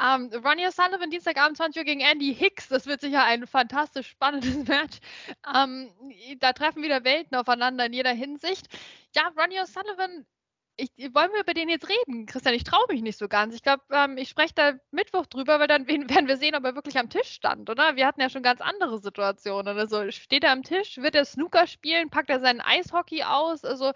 Ähm, 0.00 0.30
Ronnie 0.42 0.66
O'Sullivan, 0.66 1.10
Dienstagabend, 1.10 1.58
20 1.58 1.80
Uhr 1.80 1.84
gegen 1.84 2.00
Andy 2.00 2.34
Hicks. 2.34 2.68
Das 2.68 2.86
wird 2.86 3.02
sicher 3.02 3.24
ein 3.24 3.46
fantastisch 3.46 4.08
spannendes 4.08 4.56
Match. 4.68 5.00
Ähm, 5.54 5.90
da 6.38 6.54
treffen 6.54 6.82
wieder 6.82 7.04
Welten 7.04 7.36
aufeinander 7.36 7.84
in 7.84 7.92
jeder 7.92 8.12
Hinsicht. 8.12 8.68
Ja, 9.14 9.30
Ronnie 9.38 9.60
O'Sullivan 9.60 10.24
ich, 10.76 10.90
wollen 11.14 11.32
wir 11.32 11.40
über 11.40 11.54
den 11.54 11.68
jetzt 11.68 11.88
reden? 11.88 12.26
Christian, 12.26 12.54
ich 12.54 12.64
traue 12.64 12.84
mich 12.88 13.00
nicht 13.00 13.18
so 13.18 13.28
ganz. 13.28 13.54
Ich 13.54 13.62
glaube, 13.62 13.82
ähm, 13.90 14.18
ich 14.18 14.28
spreche 14.28 14.52
da 14.54 14.72
Mittwoch 14.90 15.26
drüber, 15.26 15.58
weil 15.58 15.68
dann 15.68 15.86
werden 15.88 16.28
wir 16.28 16.36
sehen, 16.36 16.54
ob 16.54 16.64
er 16.64 16.74
wirklich 16.74 16.98
am 16.98 17.08
Tisch 17.08 17.28
stand, 17.30 17.70
oder? 17.70 17.96
Wir 17.96 18.06
hatten 18.06 18.20
ja 18.20 18.28
schon 18.28 18.42
ganz 18.42 18.60
andere 18.60 18.98
Situationen. 18.98 19.78
Also 19.78 20.10
steht 20.10 20.44
er 20.44 20.52
am 20.52 20.62
Tisch, 20.62 20.98
wird 20.98 21.14
er 21.14 21.24
Snooker 21.24 21.66
spielen, 21.66 22.10
packt 22.10 22.28
er 22.28 22.40
seinen 22.40 22.60
Eishockey 22.60 23.22
aus? 23.22 23.64
Also, 23.64 23.92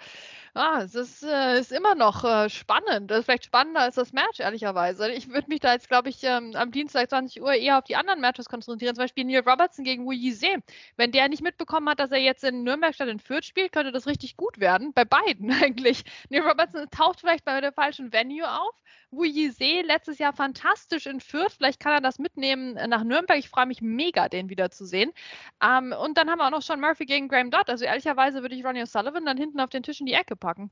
ah, 0.54 0.80
es 0.82 0.94
ist, 0.94 1.22
äh, 1.22 1.60
ist 1.60 1.72
immer 1.72 1.94
noch 1.94 2.24
äh, 2.24 2.48
spannend. 2.48 3.10
Das 3.10 3.20
ist 3.20 3.24
vielleicht 3.26 3.44
spannender 3.44 3.80
als 3.80 3.96
das 3.96 4.12
Match, 4.12 4.40
ehrlicherweise. 4.40 5.10
Ich 5.12 5.28
würde 5.28 5.48
mich 5.48 5.60
da 5.60 5.74
jetzt, 5.74 5.88
glaube 5.88 6.08
ich, 6.08 6.22
ähm, 6.22 6.52
am 6.54 6.70
Dienstag 6.70 7.10
20 7.10 7.42
Uhr 7.42 7.52
eher 7.52 7.78
auf 7.78 7.84
die 7.84 7.96
anderen 7.96 8.20
Matches 8.20 8.48
konzentrieren. 8.48 8.94
Zum 8.94 9.04
Beispiel 9.04 9.24
Neil 9.24 9.42
Robertson 9.46 9.84
gegen 9.84 10.06
Wu 10.06 10.12
Yizhe. 10.12 10.62
Wenn 10.96 11.12
der 11.12 11.28
nicht 11.28 11.42
mitbekommen 11.42 11.88
hat, 11.90 12.00
dass 12.00 12.10
er 12.10 12.18
jetzt 12.18 12.42
in 12.44 12.62
Nürnberg 12.62 12.94
statt 12.94 13.08
in 13.08 13.18
Fürth 13.18 13.44
spielt, 13.44 13.72
könnte 13.72 13.92
das 13.92 14.06
richtig 14.06 14.36
gut 14.36 14.58
werden. 14.60 14.92
Bei 14.94 15.04
beiden 15.04 15.50
eigentlich. 15.62 16.04
Neil 16.30 16.42
Robertson 16.42 16.69
Robertson 16.70 16.90
taucht 16.90 17.20
vielleicht 17.20 17.44
bei 17.44 17.60
der 17.60 17.72
falschen 17.72 18.12
Venue 18.12 18.48
auf. 18.48 18.74
Wu 19.10 19.24
Yizhe 19.24 19.82
letztes 19.82 20.18
Jahr 20.18 20.32
fantastisch 20.32 21.06
in 21.06 21.20
Fürth. 21.20 21.52
Vielleicht 21.56 21.80
kann 21.80 21.92
er 21.92 22.00
das 22.00 22.18
mitnehmen 22.18 22.74
nach 22.88 23.02
Nürnberg. 23.02 23.38
Ich 23.38 23.48
freue 23.48 23.66
mich 23.66 23.80
mega, 23.80 24.28
den 24.28 24.48
wiederzusehen. 24.48 25.12
Ähm, 25.62 25.92
und 25.92 26.16
dann 26.16 26.30
haben 26.30 26.38
wir 26.38 26.46
auch 26.46 26.50
noch 26.50 26.62
Sean 26.62 26.80
Murphy 26.80 27.06
gegen 27.06 27.28
Graham 27.28 27.50
Dodd. 27.50 27.68
Also 27.68 27.84
ehrlicherweise 27.84 28.42
würde 28.42 28.54
ich 28.54 28.64
Ronnie 28.64 28.82
O'Sullivan 28.82 29.24
dann 29.24 29.36
hinten 29.36 29.60
auf 29.60 29.70
den 29.70 29.82
Tisch 29.82 30.00
in 30.00 30.06
die 30.06 30.14
Ecke 30.14 30.36
packen. 30.36 30.70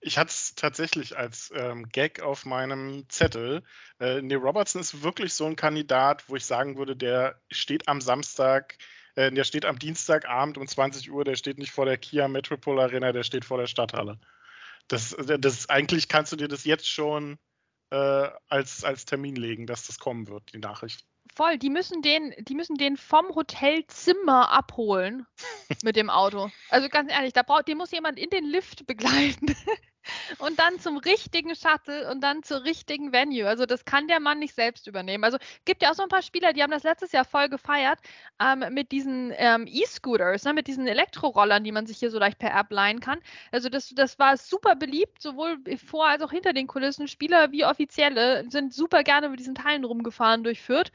Ich 0.00 0.18
hatte 0.18 0.30
es 0.30 0.56
tatsächlich 0.56 1.16
als 1.16 1.52
ähm, 1.54 1.88
Gag 1.88 2.20
auf 2.22 2.44
meinem 2.44 3.08
Zettel. 3.08 3.62
Äh, 4.00 4.20
Neil 4.20 4.38
Robertson 4.38 4.80
ist 4.80 5.04
wirklich 5.04 5.32
so 5.34 5.46
ein 5.46 5.54
Kandidat, 5.54 6.28
wo 6.28 6.34
ich 6.34 6.44
sagen 6.44 6.76
würde, 6.76 6.96
der 6.96 7.40
steht 7.50 7.86
am 7.86 8.00
Samstag 8.00 8.78
äh, 9.14 9.30
der 9.30 9.44
steht 9.44 9.64
am 9.64 9.78
Dienstagabend 9.78 10.58
um 10.58 10.66
20 10.66 11.10
Uhr, 11.12 11.24
der 11.24 11.36
steht 11.36 11.58
nicht 11.58 11.70
vor 11.70 11.84
der 11.84 11.98
Kia 11.98 12.28
Metropol 12.28 12.80
Arena, 12.80 13.12
der 13.12 13.22
steht 13.22 13.44
vor 13.44 13.58
der 13.58 13.66
Stadthalle. 13.66 14.18
Das, 14.92 15.16
das, 15.18 15.68
eigentlich 15.70 16.08
kannst 16.08 16.32
du 16.32 16.36
dir 16.36 16.48
das 16.48 16.64
jetzt 16.64 16.88
schon 16.88 17.38
äh, 17.90 18.28
als, 18.48 18.84
als 18.84 19.04
Termin 19.06 19.36
legen, 19.36 19.66
dass 19.66 19.86
das 19.86 19.98
kommen 19.98 20.28
wird, 20.28 20.52
die 20.52 20.58
Nachricht. 20.58 21.06
Voll, 21.34 21.56
die 21.56 21.70
müssen 21.70 22.02
den, 22.02 22.34
die 22.40 22.54
müssen 22.54 22.76
den 22.76 22.96
vom 22.96 23.34
Hotelzimmer 23.34 24.50
abholen 24.50 25.26
mit 25.82 25.96
dem 25.96 26.10
Auto. 26.10 26.50
Also 26.68 26.88
ganz 26.88 27.10
ehrlich, 27.10 27.32
da 27.32 27.42
braucht, 27.42 27.68
den 27.68 27.78
muss 27.78 27.90
jemand 27.90 28.18
in 28.18 28.28
den 28.28 28.44
Lift 28.44 28.86
begleiten. 28.86 29.54
und 30.38 30.58
dann 30.58 30.78
zum 30.78 30.96
richtigen 30.98 31.54
Shuttle 31.54 32.10
und 32.10 32.20
dann 32.20 32.42
zur 32.42 32.64
richtigen 32.64 33.12
Venue. 33.12 33.46
Also 33.46 33.66
das 33.66 33.84
kann 33.84 34.08
der 34.08 34.20
Mann 34.20 34.38
nicht 34.38 34.54
selbst 34.54 34.86
übernehmen. 34.86 35.24
Also 35.24 35.38
gibt 35.64 35.82
ja 35.82 35.90
auch 35.90 35.94
so 35.94 36.02
ein 36.02 36.08
paar 36.08 36.22
Spieler, 36.22 36.52
die 36.52 36.62
haben 36.62 36.70
das 36.70 36.82
letztes 36.82 37.12
Jahr 37.12 37.24
voll 37.24 37.48
gefeiert 37.48 37.98
ähm, 38.40 38.64
mit 38.70 38.92
diesen 38.92 39.32
ähm, 39.36 39.66
E-Scooters, 39.66 40.44
ne, 40.44 40.52
mit 40.52 40.66
diesen 40.66 40.86
Elektrorollern, 40.86 41.64
die 41.64 41.72
man 41.72 41.86
sich 41.86 41.98
hier 41.98 42.10
so 42.10 42.18
leicht 42.18 42.38
per 42.38 42.54
App 42.58 42.70
leihen 42.70 43.00
kann. 43.00 43.20
Also 43.50 43.68
das, 43.68 43.90
das 43.90 44.18
war 44.18 44.36
super 44.36 44.74
beliebt, 44.74 45.20
sowohl 45.20 45.58
vor 45.76 46.06
als 46.06 46.22
auch 46.22 46.30
hinter 46.30 46.52
den 46.52 46.66
Kulissen. 46.66 47.08
Spieler 47.08 47.52
wie 47.52 47.64
Offizielle 47.64 48.44
sind 48.50 48.74
super 48.74 49.02
gerne 49.02 49.28
mit 49.28 49.40
diesen 49.40 49.54
Teilen 49.54 49.84
rumgefahren 49.84 50.44
durch 50.44 50.62
Fürth. 50.62 50.90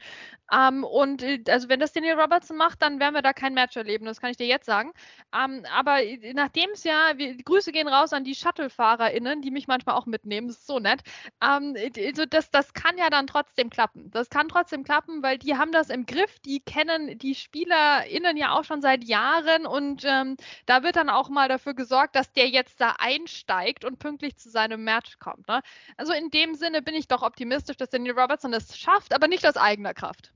Ähm, 0.50 0.84
und 0.84 1.22
äh, 1.22 1.42
also 1.48 1.68
wenn 1.68 1.80
das 1.80 1.92
Daniel 1.92 2.18
Robertson 2.18 2.56
macht, 2.56 2.80
dann 2.82 3.00
werden 3.00 3.14
wir 3.14 3.22
da 3.22 3.32
kein 3.32 3.54
Match 3.54 3.76
erleben, 3.76 4.06
das 4.06 4.20
kann 4.20 4.30
ich 4.30 4.36
dir 4.36 4.46
jetzt 4.46 4.66
sagen. 4.66 4.92
Ähm, 5.34 5.64
aber 5.74 6.02
äh, 6.02 6.32
nachdem 6.34 6.70
es 6.72 6.84
ja, 6.84 7.12
wir, 7.16 7.36
Grüße 7.36 7.72
gehen 7.72 7.88
raus 7.88 8.12
an 8.12 8.24
die 8.24 8.34
Shuttlefahrer, 8.34 8.97
FahrerInnen, 8.98 9.42
die 9.42 9.50
mich 9.50 9.68
manchmal 9.68 9.96
auch 9.96 10.06
mitnehmen. 10.06 10.48
Das 10.48 10.58
ist 10.58 10.66
so 10.66 10.78
nett. 10.78 11.00
Ähm, 11.42 11.74
also 11.96 12.26
das, 12.26 12.50
das 12.50 12.74
kann 12.74 12.98
ja 12.98 13.10
dann 13.10 13.26
trotzdem 13.26 13.70
klappen. 13.70 14.10
Das 14.10 14.28
kann 14.30 14.48
trotzdem 14.48 14.84
klappen, 14.84 15.22
weil 15.22 15.38
die 15.38 15.56
haben 15.56 15.72
das 15.72 15.90
im 15.90 16.06
Griff. 16.06 16.38
Die 16.40 16.60
kennen 16.60 17.18
die 17.18 17.34
SpielerInnen 17.34 18.36
ja 18.36 18.52
auch 18.52 18.64
schon 18.64 18.82
seit 18.82 19.04
Jahren 19.04 19.66
und 19.66 20.02
ähm, 20.04 20.36
da 20.66 20.82
wird 20.82 20.96
dann 20.96 21.10
auch 21.10 21.28
mal 21.28 21.48
dafür 21.48 21.74
gesorgt, 21.74 22.16
dass 22.16 22.32
der 22.32 22.48
jetzt 22.48 22.80
da 22.80 22.96
einsteigt 22.98 23.84
und 23.84 23.98
pünktlich 23.98 24.36
zu 24.36 24.50
seinem 24.50 24.84
Match 24.84 25.18
kommt. 25.18 25.48
Ne? 25.48 25.60
Also 25.96 26.12
in 26.12 26.30
dem 26.30 26.54
Sinne 26.54 26.82
bin 26.82 26.94
ich 26.94 27.08
doch 27.08 27.22
optimistisch, 27.22 27.76
dass 27.76 27.90
Daniel 27.90 28.18
Robertson 28.18 28.52
das 28.52 28.76
schafft, 28.76 29.14
aber 29.14 29.28
nicht 29.28 29.46
aus 29.46 29.56
eigener 29.56 29.94
Kraft. 29.94 30.32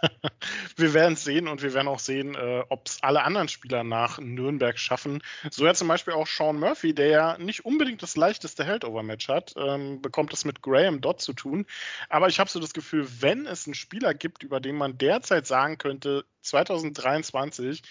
wir 0.76 0.94
werden 0.94 1.14
es 1.14 1.24
sehen 1.24 1.48
und 1.48 1.62
wir 1.62 1.74
werden 1.74 1.88
auch 1.88 1.98
sehen, 1.98 2.34
äh, 2.34 2.62
ob 2.68 2.86
es 2.86 3.02
alle 3.02 3.22
anderen 3.22 3.48
Spieler 3.48 3.84
nach 3.84 4.18
Nürnberg 4.18 4.78
schaffen. 4.78 5.22
So 5.50 5.64
ja 5.64 5.74
zum 5.74 5.88
Beispiel 5.88 6.14
auch 6.14 6.26
Sean 6.26 6.58
Murphy, 6.58 6.94
der 6.94 7.08
ja 7.08 7.38
nicht 7.38 7.64
unbedingt 7.64 8.02
das 8.02 8.16
leichteste 8.16 8.64
Heldover-Match 8.64 9.28
hat, 9.28 9.54
ähm, 9.56 10.00
bekommt 10.02 10.32
es 10.32 10.44
mit 10.44 10.62
Graham 10.62 11.00
Dodd 11.00 11.20
zu 11.20 11.32
tun. 11.32 11.66
Aber 12.08 12.28
ich 12.28 12.40
habe 12.40 12.50
so 12.50 12.60
das 12.60 12.72
Gefühl, 12.72 13.06
wenn 13.20 13.46
es 13.46 13.66
einen 13.66 13.74
Spieler 13.74 14.14
gibt, 14.14 14.42
über 14.42 14.60
den 14.60 14.76
man 14.76 14.98
derzeit 14.98 15.46
sagen 15.46 15.78
könnte, 15.78 16.24
2023, 16.42 17.82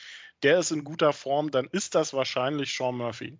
der 0.43 0.59
ist 0.59 0.71
in 0.71 0.83
guter 0.83 1.13
Form, 1.13 1.51
dann 1.51 1.67
ist 1.71 1.95
das 1.95 2.13
wahrscheinlich 2.13 2.75
Sean 2.75 2.97
Murphy. 2.97 3.37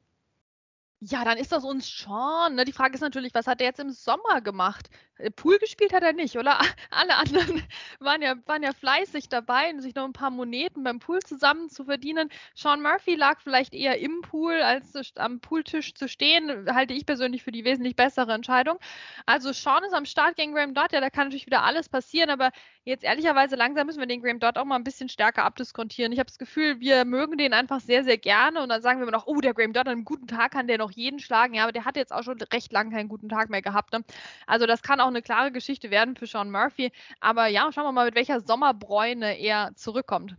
Ja, 1.03 1.25
dann 1.25 1.39
ist 1.39 1.51
das 1.51 1.63
uns 1.63 1.89
schon. 1.89 2.53
Ne? 2.53 2.63
Die 2.63 2.73
Frage 2.73 2.93
ist 2.93 3.01
natürlich, 3.01 3.33
was 3.33 3.47
hat 3.47 3.59
er 3.59 3.65
jetzt 3.67 3.79
im 3.79 3.89
Sommer 3.89 4.39
gemacht? 4.39 4.87
Äh, 5.21 5.31
Pool 5.31 5.57
gespielt 5.59 5.93
hat 5.93 6.03
er 6.03 6.13
nicht, 6.13 6.37
oder? 6.37 6.59
Alle 6.89 7.15
anderen 7.15 7.63
waren 7.99 8.21
ja, 8.21 8.35
waren 8.45 8.63
ja 8.63 8.73
fleißig 8.73 9.29
dabei, 9.29 9.73
sich 9.77 9.95
noch 9.95 10.05
ein 10.05 10.13
paar 10.13 10.31
Moneten 10.31 10.83
beim 10.83 10.99
Pool 10.99 11.19
zusammen 11.19 11.69
zu 11.69 11.85
verdienen. 11.85 12.29
Sean 12.55 12.81
Murphy 12.81 13.15
lag 13.15 13.39
vielleicht 13.41 13.73
eher 13.73 13.99
im 13.99 14.21
Pool, 14.21 14.61
als 14.61 14.93
am 15.15 15.39
Pooltisch 15.39 15.93
zu 15.93 16.07
stehen. 16.07 16.67
Halte 16.73 16.93
ich 16.93 17.05
persönlich 17.05 17.43
für 17.43 17.51
die 17.51 17.63
wesentlich 17.63 17.95
bessere 17.95 18.33
Entscheidung. 18.33 18.79
Also 19.25 19.51
Sean 19.53 19.83
ist 19.83 19.93
am 19.93 20.05
Start 20.05 20.35
gegen 20.35 20.53
Graham 20.53 20.73
Dodd. 20.73 20.91
Ja, 20.91 21.01
da 21.01 21.09
kann 21.09 21.27
natürlich 21.27 21.45
wieder 21.45 21.63
alles 21.63 21.89
passieren, 21.89 22.29
aber 22.29 22.51
jetzt 22.83 23.03
ehrlicherweise 23.03 23.55
langsam 23.55 23.87
müssen 23.87 23.99
wir 23.99 24.07
den 24.07 24.21
Graham 24.21 24.39
Dodd 24.39 24.57
auch 24.57 24.65
mal 24.65 24.75
ein 24.75 24.83
bisschen 24.83 25.09
stärker 25.09 25.43
abdiskontieren. 25.43 26.11
Ich 26.11 26.19
habe 26.19 26.27
das 26.27 26.39
Gefühl, 26.39 26.79
wir 26.79 27.05
mögen 27.05 27.37
den 27.37 27.53
einfach 27.53 27.79
sehr, 27.79 28.03
sehr 28.03 28.17
gerne 28.17 28.61
und 28.61 28.69
dann 28.69 28.81
sagen 28.81 28.99
wir 28.99 29.03
immer 29.03 29.17
noch, 29.17 29.27
oh, 29.27 29.39
der 29.41 29.53
Graham 29.53 29.73
Dodd 29.73 29.87
an 29.87 29.93
einem 29.93 30.05
guten 30.05 30.27
Tag 30.27 30.51
kann 30.51 30.67
der 30.67 30.77
noch 30.77 30.91
jeden 30.91 31.19
schlagen. 31.19 31.53
Ja, 31.53 31.63
aber 31.63 31.71
der 31.71 31.85
hat 31.85 31.95
jetzt 31.95 32.11
auch 32.11 32.23
schon 32.23 32.39
recht 32.53 32.71
lange 32.71 32.91
keinen 32.91 33.09
guten 33.09 33.29
Tag 33.29 33.49
mehr 33.49 33.61
gehabt. 33.61 33.93
Ne? 33.93 34.03
Also 34.47 34.65
das 34.65 34.81
kann 34.81 34.99
auch 34.99 35.10
eine 35.11 35.21
klare 35.21 35.51
Geschichte 35.51 35.91
werden 35.91 36.15
für 36.15 36.27
Sean 36.27 36.51
Murphy. 36.51 36.91
Aber 37.19 37.47
ja, 37.47 37.71
schauen 37.71 37.85
wir 37.85 37.91
mal, 37.91 38.05
mit 38.05 38.15
welcher 38.15 38.41
Sommerbräune 38.41 39.39
er 39.39 39.71
zurückkommt. 39.75 40.35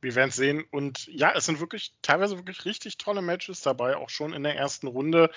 Wir 0.00 0.14
werden 0.14 0.30
es 0.30 0.36
sehen. 0.36 0.64
Und 0.70 1.06
ja, 1.06 1.32
es 1.34 1.46
sind 1.46 1.60
wirklich 1.60 1.92
teilweise 2.02 2.36
wirklich 2.36 2.64
richtig 2.64 2.98
tolle 2.98 3.22
Matches 3.22 3.60
dabei, 3.60 3.96
auch 3.96 4.08
schon 4.08 4.32
in 4.32 4.42
der 4.42 4.56
ersten 4.56 4.86
Runde. 4.86 5.30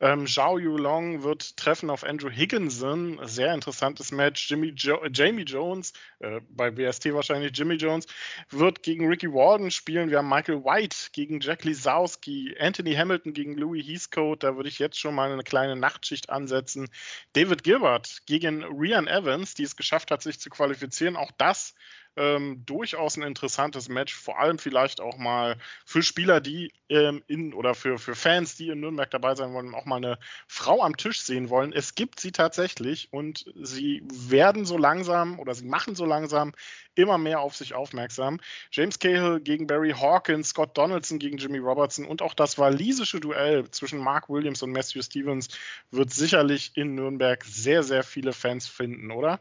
Ähm, 0.00 0.26
Zhao 0.26 0.58
Yulong 0.58 1.22
wird 1.22 1.56
treffen 1.56 1.90
auf 1.90 2.04
Andrew 2.04 2.30
Higginson. 2.30 3.20
Sehr 3.24 3.54
interessantes 3.54 4.12
Match. 4.12 4.50
Jimmy 4.50 4.72
jo 4.76 5.04
Jamie 5.12 5.44
Jones, 5.44 5.92
äh, 6.20 6.40
bei 6.50 6.76
WST 6.76 7.12
wahrscheinlich 7.14 7.56
Jimmy 7.56 7.74
Jones, 7.74 8.06
wird 8.50 8.82
gegen 8.82 9.06
Ricky 9.06 9.32
Warden 9.32 9.70
spielen. 9.70 10.10
Wir 10.10 10.18
haben 10.18 10.28
Michael 10.28 10.64
White 10.64 11.08
gegen 11.12 11.40
Jack 11.40 11.64
Lisowski, 11.64 12.56
Anthony 12.58 12.94
Hamilton 12.94 13.32
gegen 13.32 13.56
Louis 13.56 13.86
Heathcote. 13.86 14.46
Da 14.46 14.56
würde 14.56 14.68
ich 14.68 14.78
jetzt 14.78 14.98
schon 14.98 15.14
mal 15.14 15.30
eine 15.30 15.44
kleine 15.44 15.76
Nachtschicht 15.76 16.30
ansetzen. 16.30 16.88
David 17.32 17.62
Gilbert 17.62 18.22
gegen 18.26 18.64
Rian 18.64 19.06
Evans, 19.06 19.54
die 19.54 19.62
es 19.62 19.76
geschafft 19.76 20.10
hat, 20.10 20.22
sich 20.22 20.40
zu 20.40 20.50
qualifizieren. 20.50 21.16
Auch 21.16 21.30
das 21.38 21.74
ähm, 22.18 22.64
durchaus 22.66 23.16
ein 23.16 23.22
interessantes 23.22 23.88
Match, 23.88 24.14
vor 24.14 24.38
allem 24.38 24.58
vielleicht 24.58 25.00
auch 25.00 25.16
mal 25.16 25.56
für 25.86 26.02
Spieler, 26.02 26.40
die 26.40 26.72
ähm, 26.88 27.22
in 27.28 27.54
oder 27.54 27.74
für, 27.74 27.98
für 27.98 28.14
Fans, 28.14 28.56
die 28.56 28.68
in 28.68 28.80
Nürnberg 28.80 29.10
dabei 29.10 29.34
sein 29.34 29.52
wollen, 29.52 29.74
auch 29.74 29.84
mal 29.84 29.96
eine 29.96 30.18
Frau 30.48 30.82
am 30.82 30.96
Tisch 30.96 31.20
sehen 31.22 31.48
wollen. 31.48 31.72
Es 31.72 31.94
gibt 31.94 32.18
sie 32.20 32.32
tatsächlich 32.32 33.12
und 33.12 33.44
sie 33.54 34.02
werden 34.12 34.64
so 34.64 34.76
langsam 34.76 35.38
oder 35.38 35.54
sie 35.54 35.66
machen 35.66 35.94
so 35.94 36.04
langsam 36.04 36.52
immer 36.94 37.18
mehr 37.18 37.40
auf 37.40 37.54
sich 37.54 37.74
aufmerksam. 37.74 38.40
James 38.72 38.98
Cahill 38.98 39.40
gegen 39.40 39.68
Barry 39.68 39.92
Hawkins, 39.92 40.48
Scott 40.48 40.76
Donaldson 40.76 41.20
gegen 41.20 41.38
Jimmy 41.38 41.58
Robertson 41.58 42.04
und 42.04 42.22
auch 42.22 42.34
das 42.34 42.58
walisische 42.58 43.20
Duell 43.20 43.70
zwischen 43.70 44.00
Mark 44.00 44.28
Williams 44.28 44.62
und 44.62 44.72
Matthew 44.72 45.02
Stevens 45.02 45.48
wird 45.92 46.10
sicherlich 46.10 46.72
in 46.74 46.96
Nürnberg 46.96 47.44
sehr, 47.44 47.84
sehr 47.84 48.02
viele 48.02 48.32
Fans 48.32 48.66
finden, 48.66 49.12
oder? 49.12 49.38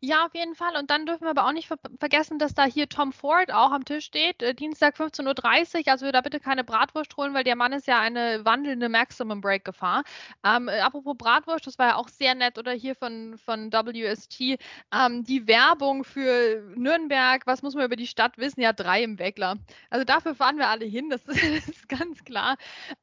Ja, 0.00 0.26
auf 0.26 0.34
jeden 0.34 0.54
Fall. 0.54 0.76
Und 0.76 0.90
dann 0.90 1.06
dürfen 1.06 1.24
wir 1.24 1.30
aber 1.30 1.46
auch 1.46 1.52
nicht 1.52 1.68
ver 1.68 1.78
vergessen, 1.98 2.38
dass 2.38 2.54
da 2.54 2.64
hier 2.64 2.88
Tom 2.88 3.12
Ford 3.12 3.52
auch 3.52 3.70
am 3.70 3.84
Tisch 3.84 4.04
steht. 4.06 4.42
Äh, 4.42 4.54
Dienstag 4.54 4.96
15.30 4.96 5.86
Uhr. 5.86 5.92
Also 5.92 6.10
da 6.10 6.20
bitte 6.20 6.40
keine 6.40 6.64
Bratwurst 6.64 7.16
holen, 7.16 7.34
weil 7.34 7.44
der 7.44 7.56
Mann 7.56 7.72
ist 7.72 7.86
ja 7.86 8.00
eine 8.00 8.44
wandelnde 8.44 8.88
Maximum 8.88 9.40
Break 9.40 9.64
Gefahr. 9.64 10.02
Ähm, 10.44 10.68
äh, 10.68 10.80
apropos 10.80 11.16
Bratwurst, 11.16 11.66
das 11.66 11.78
war 11.78 11.88
ja 11.88 11.96
auch 11.96 12.08
sehr 12.08 12.34
nett. 12.34 12.58
Oder 12.58 12.72
hier 12.72 12.94
von, 12.96 13.38
von 13.38 13.72
WST. 13.72 14.58
Ähm, 14.92 15.24
die 15.24 15.46
Werbung 15.46 16.04
für 16.04 16.62
Nürnberg. 16.74 17.46
Was 17.46 17.62
muss 17.62 17.74
man 17.74 17.84
über 17.84 17.96
die 17.96 18.08
Stadt 18.08 18.38
wissen? 18.38 18.60
Ja, 18.60 18.72
drei 18.72 19.02
im 19.04 19.18
Weckler. 19.18 19.56
Also 19.88 20.04
dafür 20.04 20.34
fahren 20.34 20.58
wir 20.58 20.68
alle 20.68 20.84
hin. 20.84 21.10
Das, 21.10 21.22
ist 21.26 21.88
ganz 21.88 22.24
klar. 22.24 22.56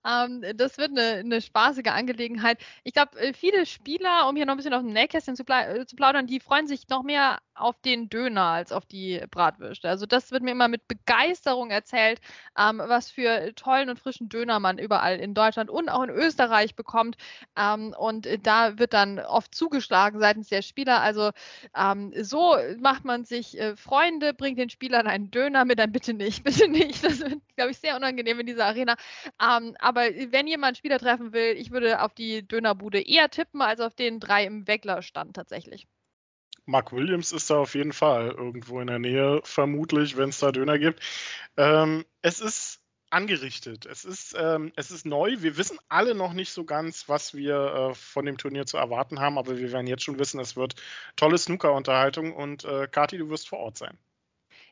Ähm, 0.05 0.43
das 0.55 0.77
wird 0.77 0.91
eine, 0.91 1.19
eine 1.19 1.41
spaßige 1.41 1.87
Angelegenheit. 1.87 2.59
Ich 2.83 2.93
glaube, 2.93 3.17
äh, 3.19 3.33
viele 3.33 3.65
Spieler, 3.65 4.27
um 4.27 4.35
hier 4.35 4.45
noch 4.45 4.53
ein 4.53 4.57
bisschen 4.57 4.73
auf 4.73 4.81
dem 4.81 4.91
Nähkästchen 4.91 5.35
zu, 5.35 5.43
äh, 5.47 5.85
zu 5.85 5.95
plaudern, 5.95 6.27
die 6.27 6.39
freuen 6.39 6.58
freuen 6.59 6.67
sich 6.67 6.89
noch 6.89 7.03
mehr 7.03 7.39
auf 7.55 7.79
den 7.81 8.09
Döner 8.09 8.43
als 8.43 8.73
auf 8.73 8.85
die 8.85 9.21
Bratwürste. 9.31 9.87
Also 9.87 10.05
das 10.05 10.31
wird 10.31 10.43
mir 10.43 10.51
immer 10.51 10.67
mit 10.67 10.89
Begeisterung 10.89 11.71
erzählt, 11.71 12.19
ähm, 12.57 12.81
was 12.85 13.11
für 13.11 13.53
tollen 13.55 13.89
und 13.89 13.97
frischen 13.97 14.27
Döner 14.27 14.59
man 14.59 14.77
überall 14.77 15.19
in 15.19 15.33
Deutschland 15.33 15.69
und 15.69 15.87
auch 15.87 16.03
in 16.03 16.09
Österreich 16.09 16.75
bekommt. 16.75 17.15
Ähm, 17.57 17.95
und 17.97 18.27
da 18.43 18.77
wird 18.77 18.93
dann 18.93 19.19
oft 19.19 19.55
zugeschlagen 19.55 20.19
seitens 20.19 20.49
der 20.49 20.61
Spieler. 20.61 21.01
Also 21.01 21.31
ähm, 21.73 22.11
so 22.21 22.57
macht 22.79 23.05
man 23.05 23.23
sich 23.23 23.57
äh, 23.57 23.77
Freunde, 23.77 24.33
bringt 24.33 24.59
den 24.59 24.69
Spielern 24.69 25.07
einen 25.07 25.31
Döner 25.31 25.63
mit, 25.63 25.79
dann 25.79 25.93
bitte 25.93 26.13
nicht, 26.13 26.43
bitte 26.43 26.67
nicht. 26.67 27.05
Das 27.05 27.21
wird, 27.21 27.41
glaube 27.55 27.71
ich, 27.71 27.77
sehr 27.77 27.95
unangenehm 27.95 28.39
in 28.41 28.47
dieser 28.47 28.65
Arena. 28.65 28.95
Ähm, 29.41 29.77
aber 29.79 30.01
wenn 30.31 30.47
jemand 30.47 30.75
Spieler 30.77 30.99
treffen 30.99 31.31
will, 31.31 31.55
ich 31.57 31.71
würde 31.71 32.01
auf 32.01 32.13
die 32.13 32.45
Dönerbude 32.45 32.99
eher 33.01 33.29
tippen 33.29 33.61
als 33.61 33.79
auf 33.79 33.95
den 33.95 34.19
drei 34.19 34.45
im 34.45 34.67
Wecklerstand 34.67 35.37
tatsächlich. 35.37 35.87
Mark 36.69 36.91
Williams 36.93 37.31
ist 37.31 37.49
da 37.49 37.57
auf 37.57 37.73
jeden 37.73 37.93
Fall 37.93 38.29
irgendwo 38.29 38.79
in 38.79 38.87
der 38.87 38.99
Nähe, 38.99 39.41
vermutlich, 39.43 40.17
wenn 40.17 40.29
es 40.29 40.39
da 40.39 40.51
Döner 40.51 40.77
gibt. 40.77 41.01
Ähm, 41.57 42.05
es 42.21 42.39
ist 42.39 42.79
angerichtet. 43.09 43.87
Es 43.87 44.05
ist, 44.05 44.35
ähm, 44.37 44.71
es 44.75 44.91
ist 44.91 45.05
neu. 45.05 45.37
Wir 45.39 45.57
wissen 45.57 45.79
alle 45.89 46.13
noch 46.13 46.33
nicht 46.33 46.51
so 46.51 46.65
ganz, 46.65 47.09
was 47.09 47.33
wir 47.33 47.55
äh, 47.55 47.93
von 47.95 48.25
dem 48.25 48.37
Turnier 48.37 48.67
zu 48.67 48.77
erwarten 48.77 49.19
haben, 49.19 49.39
aber 49.39 49.57
wir 49.57 49.71
werden 49.71 49.87
jetzt 49.87 50.03
schon 50.03 50.19
wissen, 50.19 50.39
es 50.39 50.55
wird 50.55 50.75
tolle 51.15 51.39
Snooker-Unterhaltung 51.39 52.35
und 52.35 52.65
äh, 52.65 52.87
Kati, 52.87 53.17
du 53.17 53.29
wirst 53.29 53.49
vor 53.49 53.59
Ort 53.59 53.77
sein. 53.77 53.97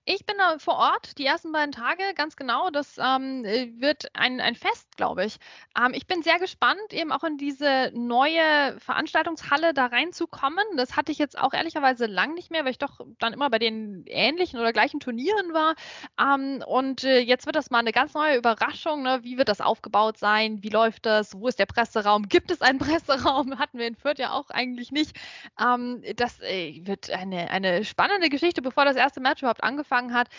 Ich 0.10 0.26
bin 0.26 0.38
da 0.38 0.58
vor 0.58 0.76
Ort 0.76 1.18
die 1.18 1.26
ersten 1.26 1.52
beiden 1.52 1.74
Tage, 1.74 2.02
ganz 2.16 2.38
genau. 2.38 2.70
Das 2.70 2.98
ähm, 2.98 3.44
äh, 3.44 3.70
wird 3.82 4.06
ein, 4.14 4.40
ein 4.40 4.56
Fest, 4.56 4.96
glaube 4.96 5.26
ich. 5.26 5.36
Ähm, 5.78 5.92
ich 5.94 6.08
bin 6.08 6.24
sehr 6.24 6.40
gespannt, 6.40 6.94
eben 6.94 7.12
auch 7.12 7.26
in 7.26 7.38
diese 7.38 7.92
neue 7.94 8.80
Veranstaltungshalle 8.80 9.74
da 9.74 9.88
reinzukommen. 9.88 10.64
Das 10.78 10.96
hatte 10.96 11.12
ich 11.12 11.18
jetzt 11.18 11.38
auch 11.38 11.54
ehrlicherweise 11.54 12.06
lang 12.06 12.36
nicht 12.36 12.52
mehr, 12.52 12.64
weil 12.64 12.72
ich 12.72 12.78
doch 12.78 13.02
dann 13.20 13.34
immer 13.34 13.50
bei 13.50 13.60
den 13.60 14.06
ähnlichen 14.08 14.62
oder 14.62 14.72
gleichen 14.72 15.02
Turnieren 15.02 15.54
war. 15.54 15.76
Ähm, 16.18 16.64
und 16.66 17.04
äh, 17.04 17.20
jetzt 17.20 17.46
wird 17.46 17.58
das 17.58 17.70
mal 17.70 17.80
eine 17.80 17.92
ganz 17.92 18.14
neue 18.14 18.38
Überraschung. 18.38 19.04
Ne? 19.04 19.20
Wie 19.24 19.38
wird 19.38 19.50
das 19.50 19.60
aufgebaut 19.60 20.18
sein? 20.18 20.64
Wie 20.64 20.70
läuft 20.70 21.06
das? 21.06 21.38
Wo 21.38 21.50
ist 21.50 21.60
der 21.60 21.66
Presseraum? 21.66 22.30
Gibt 22.30 22.50
es 22.50 22.62
einen 22.62 22.80
Presseraum? 22.80 23.60
Hatten 23.60 23.78
wir 23.78 23.88
in 23.88 23.96
Fürth 23.96 24.20
ja 24.20 24.32
auch 24.32 24.52
eigentlich 24.52 24.94
nicht. 24.94 25.18
Ähm, 25.62 26.02
das 26.16 26.40
äh, 26.40 26.80
wird 26.86 27.10
eine, 27.10 27.52
eine 27.52 27.84
spannende 27.84 28.30
Geschichte, 28.30 28.62
bevor 28.62 28.86
das 28.86 28.96
erste 28.96 29.20
Match 29.20 29.42
überhaupt 29.42 29.66
angefangen 29.66 29.97
angefangen 29.98 30.14
hat. 30.14 30.30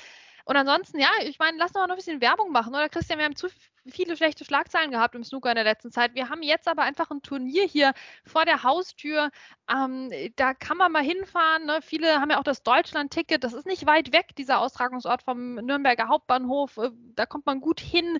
Und 0.45 0.57
ansonsten, 0.57 0.99
ja, 0.99 1.11
ich 1.23 1.39
meine, 1.39 1.59
lass 1.59 1.73
uns 1.73 1.83
noch 1.83 1.89
ein 1.91 1.97
bisschen 1.97 2.21
Werbung 2.21 2.53
machen, 2.53 2.75
oder 2.75 2.89
Christian? 2.89 3.19
Wir 3.19 3.27
haben 3.27 3.37
zu 3.37 3.49
viele 3.91 4.17
schlechte 4.17 4.45
Schlagzeilen 4.45 4.91
gehabt 4.91 5.15
im 5.15 5.25
Snooker 5.25 5.51
in 5.51 5.57
der 5.57 5.65
letzten 5.65 5.91
Zeit. 5.91 6.15
Wir 6.15 6.29
haben 6.29 6.43
jetzt 6.43 6.69
aber 6.69 6.83
einfach 6.83 7.11
ein 7.11 7.23
Turnier 7.23 7.65
hier 7.65 7.93
vor 8.25 8.45
der 8.45 8.63
Haustür. 8.63 9.31
Ähm, 9.71 10.11
da 10.37 10.55
kann 10.55 10.77
man 10.77 10.93
mal 10.93 11.03
hinfahren. 11.03 11.67
Ne? 11.67 11.81
Viele 11.83 12.21
haben 12.21 12.31
ja 12.31 12.39
auch 12.39 12.45
das 12.45 12.63
Deutschland-Ticket. 12.63 13.45
Das 13.45 13.53
ist 13.53 13.67
nicht 13.67 13.87
weit 13.87 14.13
weg, 14.13 14.35
dieser 14.37 14.61
Austragungsort 14.61 15.23
vom 15.23 15.57
Nürnberger 15.57 16.09
Hauptbahnhof. 16.09 16.77
Äh, 16.79 16.91
da 17.15 17.27
kommt 17.27 17.47
man 17.47 17.61
gut 17.61 17.81
hin. 17.81 18.19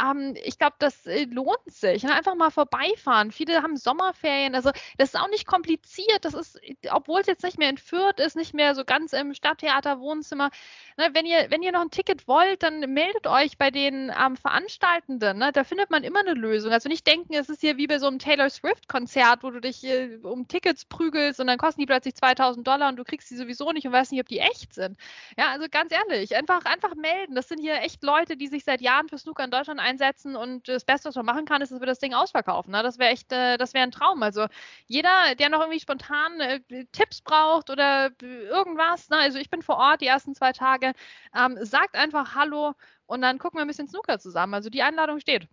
Ähm, 0.00 0.34
ich 0.44 0.58
glaube, 0.58 0.76
das 0.78 1.06
äh, 1.06 1.24
lohnt 1.24 1.58
sich. 1.66 2.02
Ne? 2.02 2.14
Einfach 2.14 2.34
mal 2.34 2.50
vorbeifahren. 2.50 3.32
Viele 3.32 3.62
haben 3.62 3.76
Sommerferien. 3.76 4.54
Also 4.54 4.70
das 4.98 5.14
ist 5.14 5.20
auch 5.20 5.28
nicht 5.28 5.46
kompliziert. 5.46 6.24
Das 6.24 6.34
ist, 6.34 6.60
obwohl 6.90 7.20
es 7.20 7.26
jetzt 7.26 7.44
nicht 7.44 7.58
mehr 7.58 7.68
entführt 7.68 8.20
ist, 8.20 8.36
nicht 8.36 8.54
mehr 8.54 8.74
so 8.74 8.84
ganz 8.84 9.12
im 9.12 9.34
Stadttheater 9.34 10.00
Wohnzimmer. 10.00 10.50
Ne? 10.96 11.10
Wenn 11.12 11.26
ihr, 11.26 11.50
wenn 11.50 11.62
ihr 11.62 11.72
noch 11.72 11.82
ein 11.82 11.90
Ticket 11.90 12.28
wollt, 12.28 12.62
dann 12.62 12.80
meldet 12.92 13.26
euch 13.26 13.56
bei 13.58 13.70
den 13.70 14.12
ähm, 14.18 14.36
Veranstaltern 14.36 15.09
Veranstaltenden, 15.10 15.38
ne, 15.38 15.52
da 15.52 15.64
findet 15.64 15.90
man 15.90 16.04
immer 16.04 16.20
eine 16.20 16.34
Lösung. 16.34 16.72
Also 16.72 16.88
nicht 16.88 17.06
denken, 17.06 17.34
es 17.34 17.48
ist 17.48 17.60
hier 17.60 17.76
wie 17.76 17.86
bei 17.86 17.98
so 17.98 18.06
einem 18.06 18.18
Taylor 18.18 18.48
Swift-Konzert, 18.48 19.42
wo 19.42 19.50
du 19.50 19.60
dich 19.60 19.84
äh, 19.84 20.16
um 20.22 20.46
Tickets 20.46 20.84
prügelst 20.84 21.40
und 21.40 21.46
dann 21.46 21.58
kosten 21.58 21.80
die 21.80 21.86
plötzlich 21.86 22.14
2000 22.14 22.66
Dollar 22.66 22.88
und 22.88 22.96
du 22.96 23.04
kriegst 23.04 23.28
sie 23.28 23.36
sowieso 23.36 23.72
nicht 23.72 23.86
und 23.86 23.92
weißt 23.92 24.12
nicht, 24.12 24.20
ob 24.20 24.28
die 24.28 24.38
echt 24.38 24.74
sind. 24.74 24.98
Ja, 25.36 25.50
also 25.50 25.66
ganz 25.70 25.92
ehrlich, 25.92 26.36
einfach, 26.36 26.64
einfach 26.64 26.94
melden. 26.94 27.34
Das 27.34 27.48
sind 27.48 27.60
hier 27.60 27.80
echt 27.82 28.02
Leute, 28.02 28.36
die 28.36 28.46
sich 28.46 28.64
seit 28.64 28.80
Jahren 28.80 29.08
für 29.08 29.18
Snooker 29.18 29.44
in 29.44 29.50
Deutschland 29.50 29.80
einsetzen 29.80 30.36
und 30.36 30.68
das 30.68 30.84
Beste, 30.84 31.08
was 31.08 31.16
man 31.16 31.26
machen 31.26 31.44
kann, 31.44 31.62
ist, 31.62 31.72
dass 31.72 31.80
wir 31.80 31.86
das 31.86 31.98
Ding 31.98 32.14
ausverkaufen. 32.14 32.70
Ne? 32.72 32.82
Das 32.82 32.98
wäre 32.98 33.10
echt, 33.10 33.32
äh, 33.32 33.56
das 33.56 33.74
wäre 33.74 33.84
ein 33.84 33.92
Traum. 33.92 34.22
Also 34.22 34.46
jeder, 34.86 35.34
der 35.38 35.48
noch 35.48 35.60
irgendwie 35.60 35.80
spontan 35.80 36.40
äh, 36.40 36.60
Tipps 36.92 37.22
braucht 37.22 37.70
oder 37.70 38.10
irgendwas, 38.20 39.08
ne? 39.10 39.18
also 39.18 39.38
ich 39.38 39.50
bin 39.50 39.62
vor 39.62 39.76
Ort 39.76 40.00
die 40.00 40.06
ersten 40.06 40.34
zwei 40.34 40.52
Tage, 40.52 40.92
ähm, 41.34 41.58
sagt 41.60 41.96
einfach 41.96 42.34
Hallo 42.34 42.74
und 43.10 43.22
dann 43.22 43.38
gucken 43.38 43.58
wir 43.58 43.62
ein 43.62 43.68
bisschen 43.68 43.88
Snooker 43.88 44.20
zusammen. 44.20 44.54
Also 44.54 44.70
die 44.70 44.82
Einladung 44.82 45.18
steht. 45.18 45.48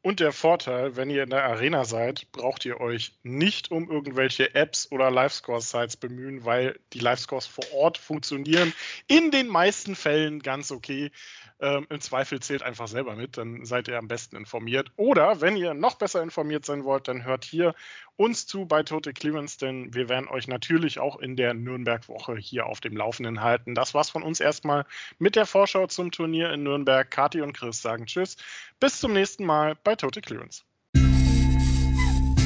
Und 0.00 0.18
der 0.18 0.32
Vorteil, 0.32 0.96
wenn 0.96 1.10
ihr 1.10 1.22
in 1.22 1.30
der 1.30 1.44
Arena 1.44 1.84
seid, 1.84 2.30
braucht 2.32 2.64
ihr 2.64 2.80
euch 2.80 3.18
nicht 3.22 3.70
um 3.70 3.88
irgendwelche 3.88 4.54
Apps 4.54 4.90
oder 4.90 5.12
Livescore-Sites 5.12 5.96
bemühen, 5.96 6.44
weil 6.44 6.78
die 6.92 6.98
Livescores 6.98 7.46
vor 7.46 7.64
Ort 7.72 7.98
funktionieren 7.98 8.72
in 9.06 9.30
den 9.30 9.46
meisten 9.46 9.94
Fällen 9.94 10.40
ganz 10.40 10.72
okay. 10.72 11.12
Ähm, 11.60 11.86
Im 11.88 12.00
Zweifel 12.00 12.40
zählt 12.40 12.62
einfach 12.62 12.88
selber 12.88 13.14
mit, 13.14 13.36
dann 13.36 13.64
seid 13.64 13.86
ihr 13.86 13.98
am 13.98 14.08
besten 14.08 14.34
informiert. 14.34 14.90
Oder 14.96 15.40
wenn 15.40 15.56
ihr 15.56 15.74
noch 15.74 15.94
besser 15.94 16.22
informiert 16.22 16.64
sein 16.64 16.84
wollt, 16.84 17.06
dann 17.06 17.24
hört 17.24 17.44
hier 17.44 17.74
uns 18.22 18.46
zu 18.46 18.66
bei 18.66 18.84
Tote 18.84 19.12
Clearance, 19.12 19.58
denn 19.58 19.92
wir 19.94 20.08
werden 20.08 20.28
euch 20.28 20.46
natürlich 20.46 21.00
auch 21.00 21.18
in 21.18 21.34
der 21.34 21.54
Nürnberg-Woche 21.54 22.36
hier 22.36 22.66
auf 22.66 22.80
dem 22.80 22.96
Laufenden 22.96 23.40
halten. 23.42 23.74
Das 23.74 23.94
war's 23.94 24.10
von 24.10 24.22
uns 24.22 24.38
erstmal 24.38 24.86
mit 25.18 25.34
der 25.34 25.44
Vorschau 25.44 25.88
zum 25.88 26.12
Turnier 26.12 26.52
in 26.52 26.62
Nürnberg. 26.62 27.10
Kati 27.10 27.40
und 27.40 27.52
Chris 27.52 27.82
sagen 27.82 28.06
Tschüss. 28.06 28.36
Bis 28.78 29.00
zum 29.00 29.12
nächsten 29.12 29.44
Mal 29.44 29.74
bei 29.82 29.96
Tote 29.96 30.20
Clearance. 30.20 30.62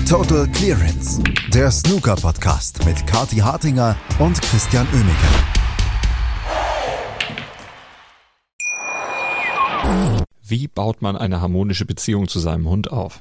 Total 0.08 0.48
Clearance, 0.52 1.22
der 1.52 1.70
Snooker-Podcast 1.70 2.86
mit 2.86 3.06
Kati 3.06 3.36
Hartinger 3.36 3.96
und 4.18 4.40
Christian 4.40 4.86
Oemeke. 4.94 5.26
Wie 10.42 10.68
baut 10.68 11.02
man 11.02 11.18
eine 11.18 11.42
harmonische 11.42 11.84
Beziehung 11.84 12.28
zu 12.28 12.38
seinem 12.38 12.66
Hund 12.66 12.90
auf? 12.90 13.20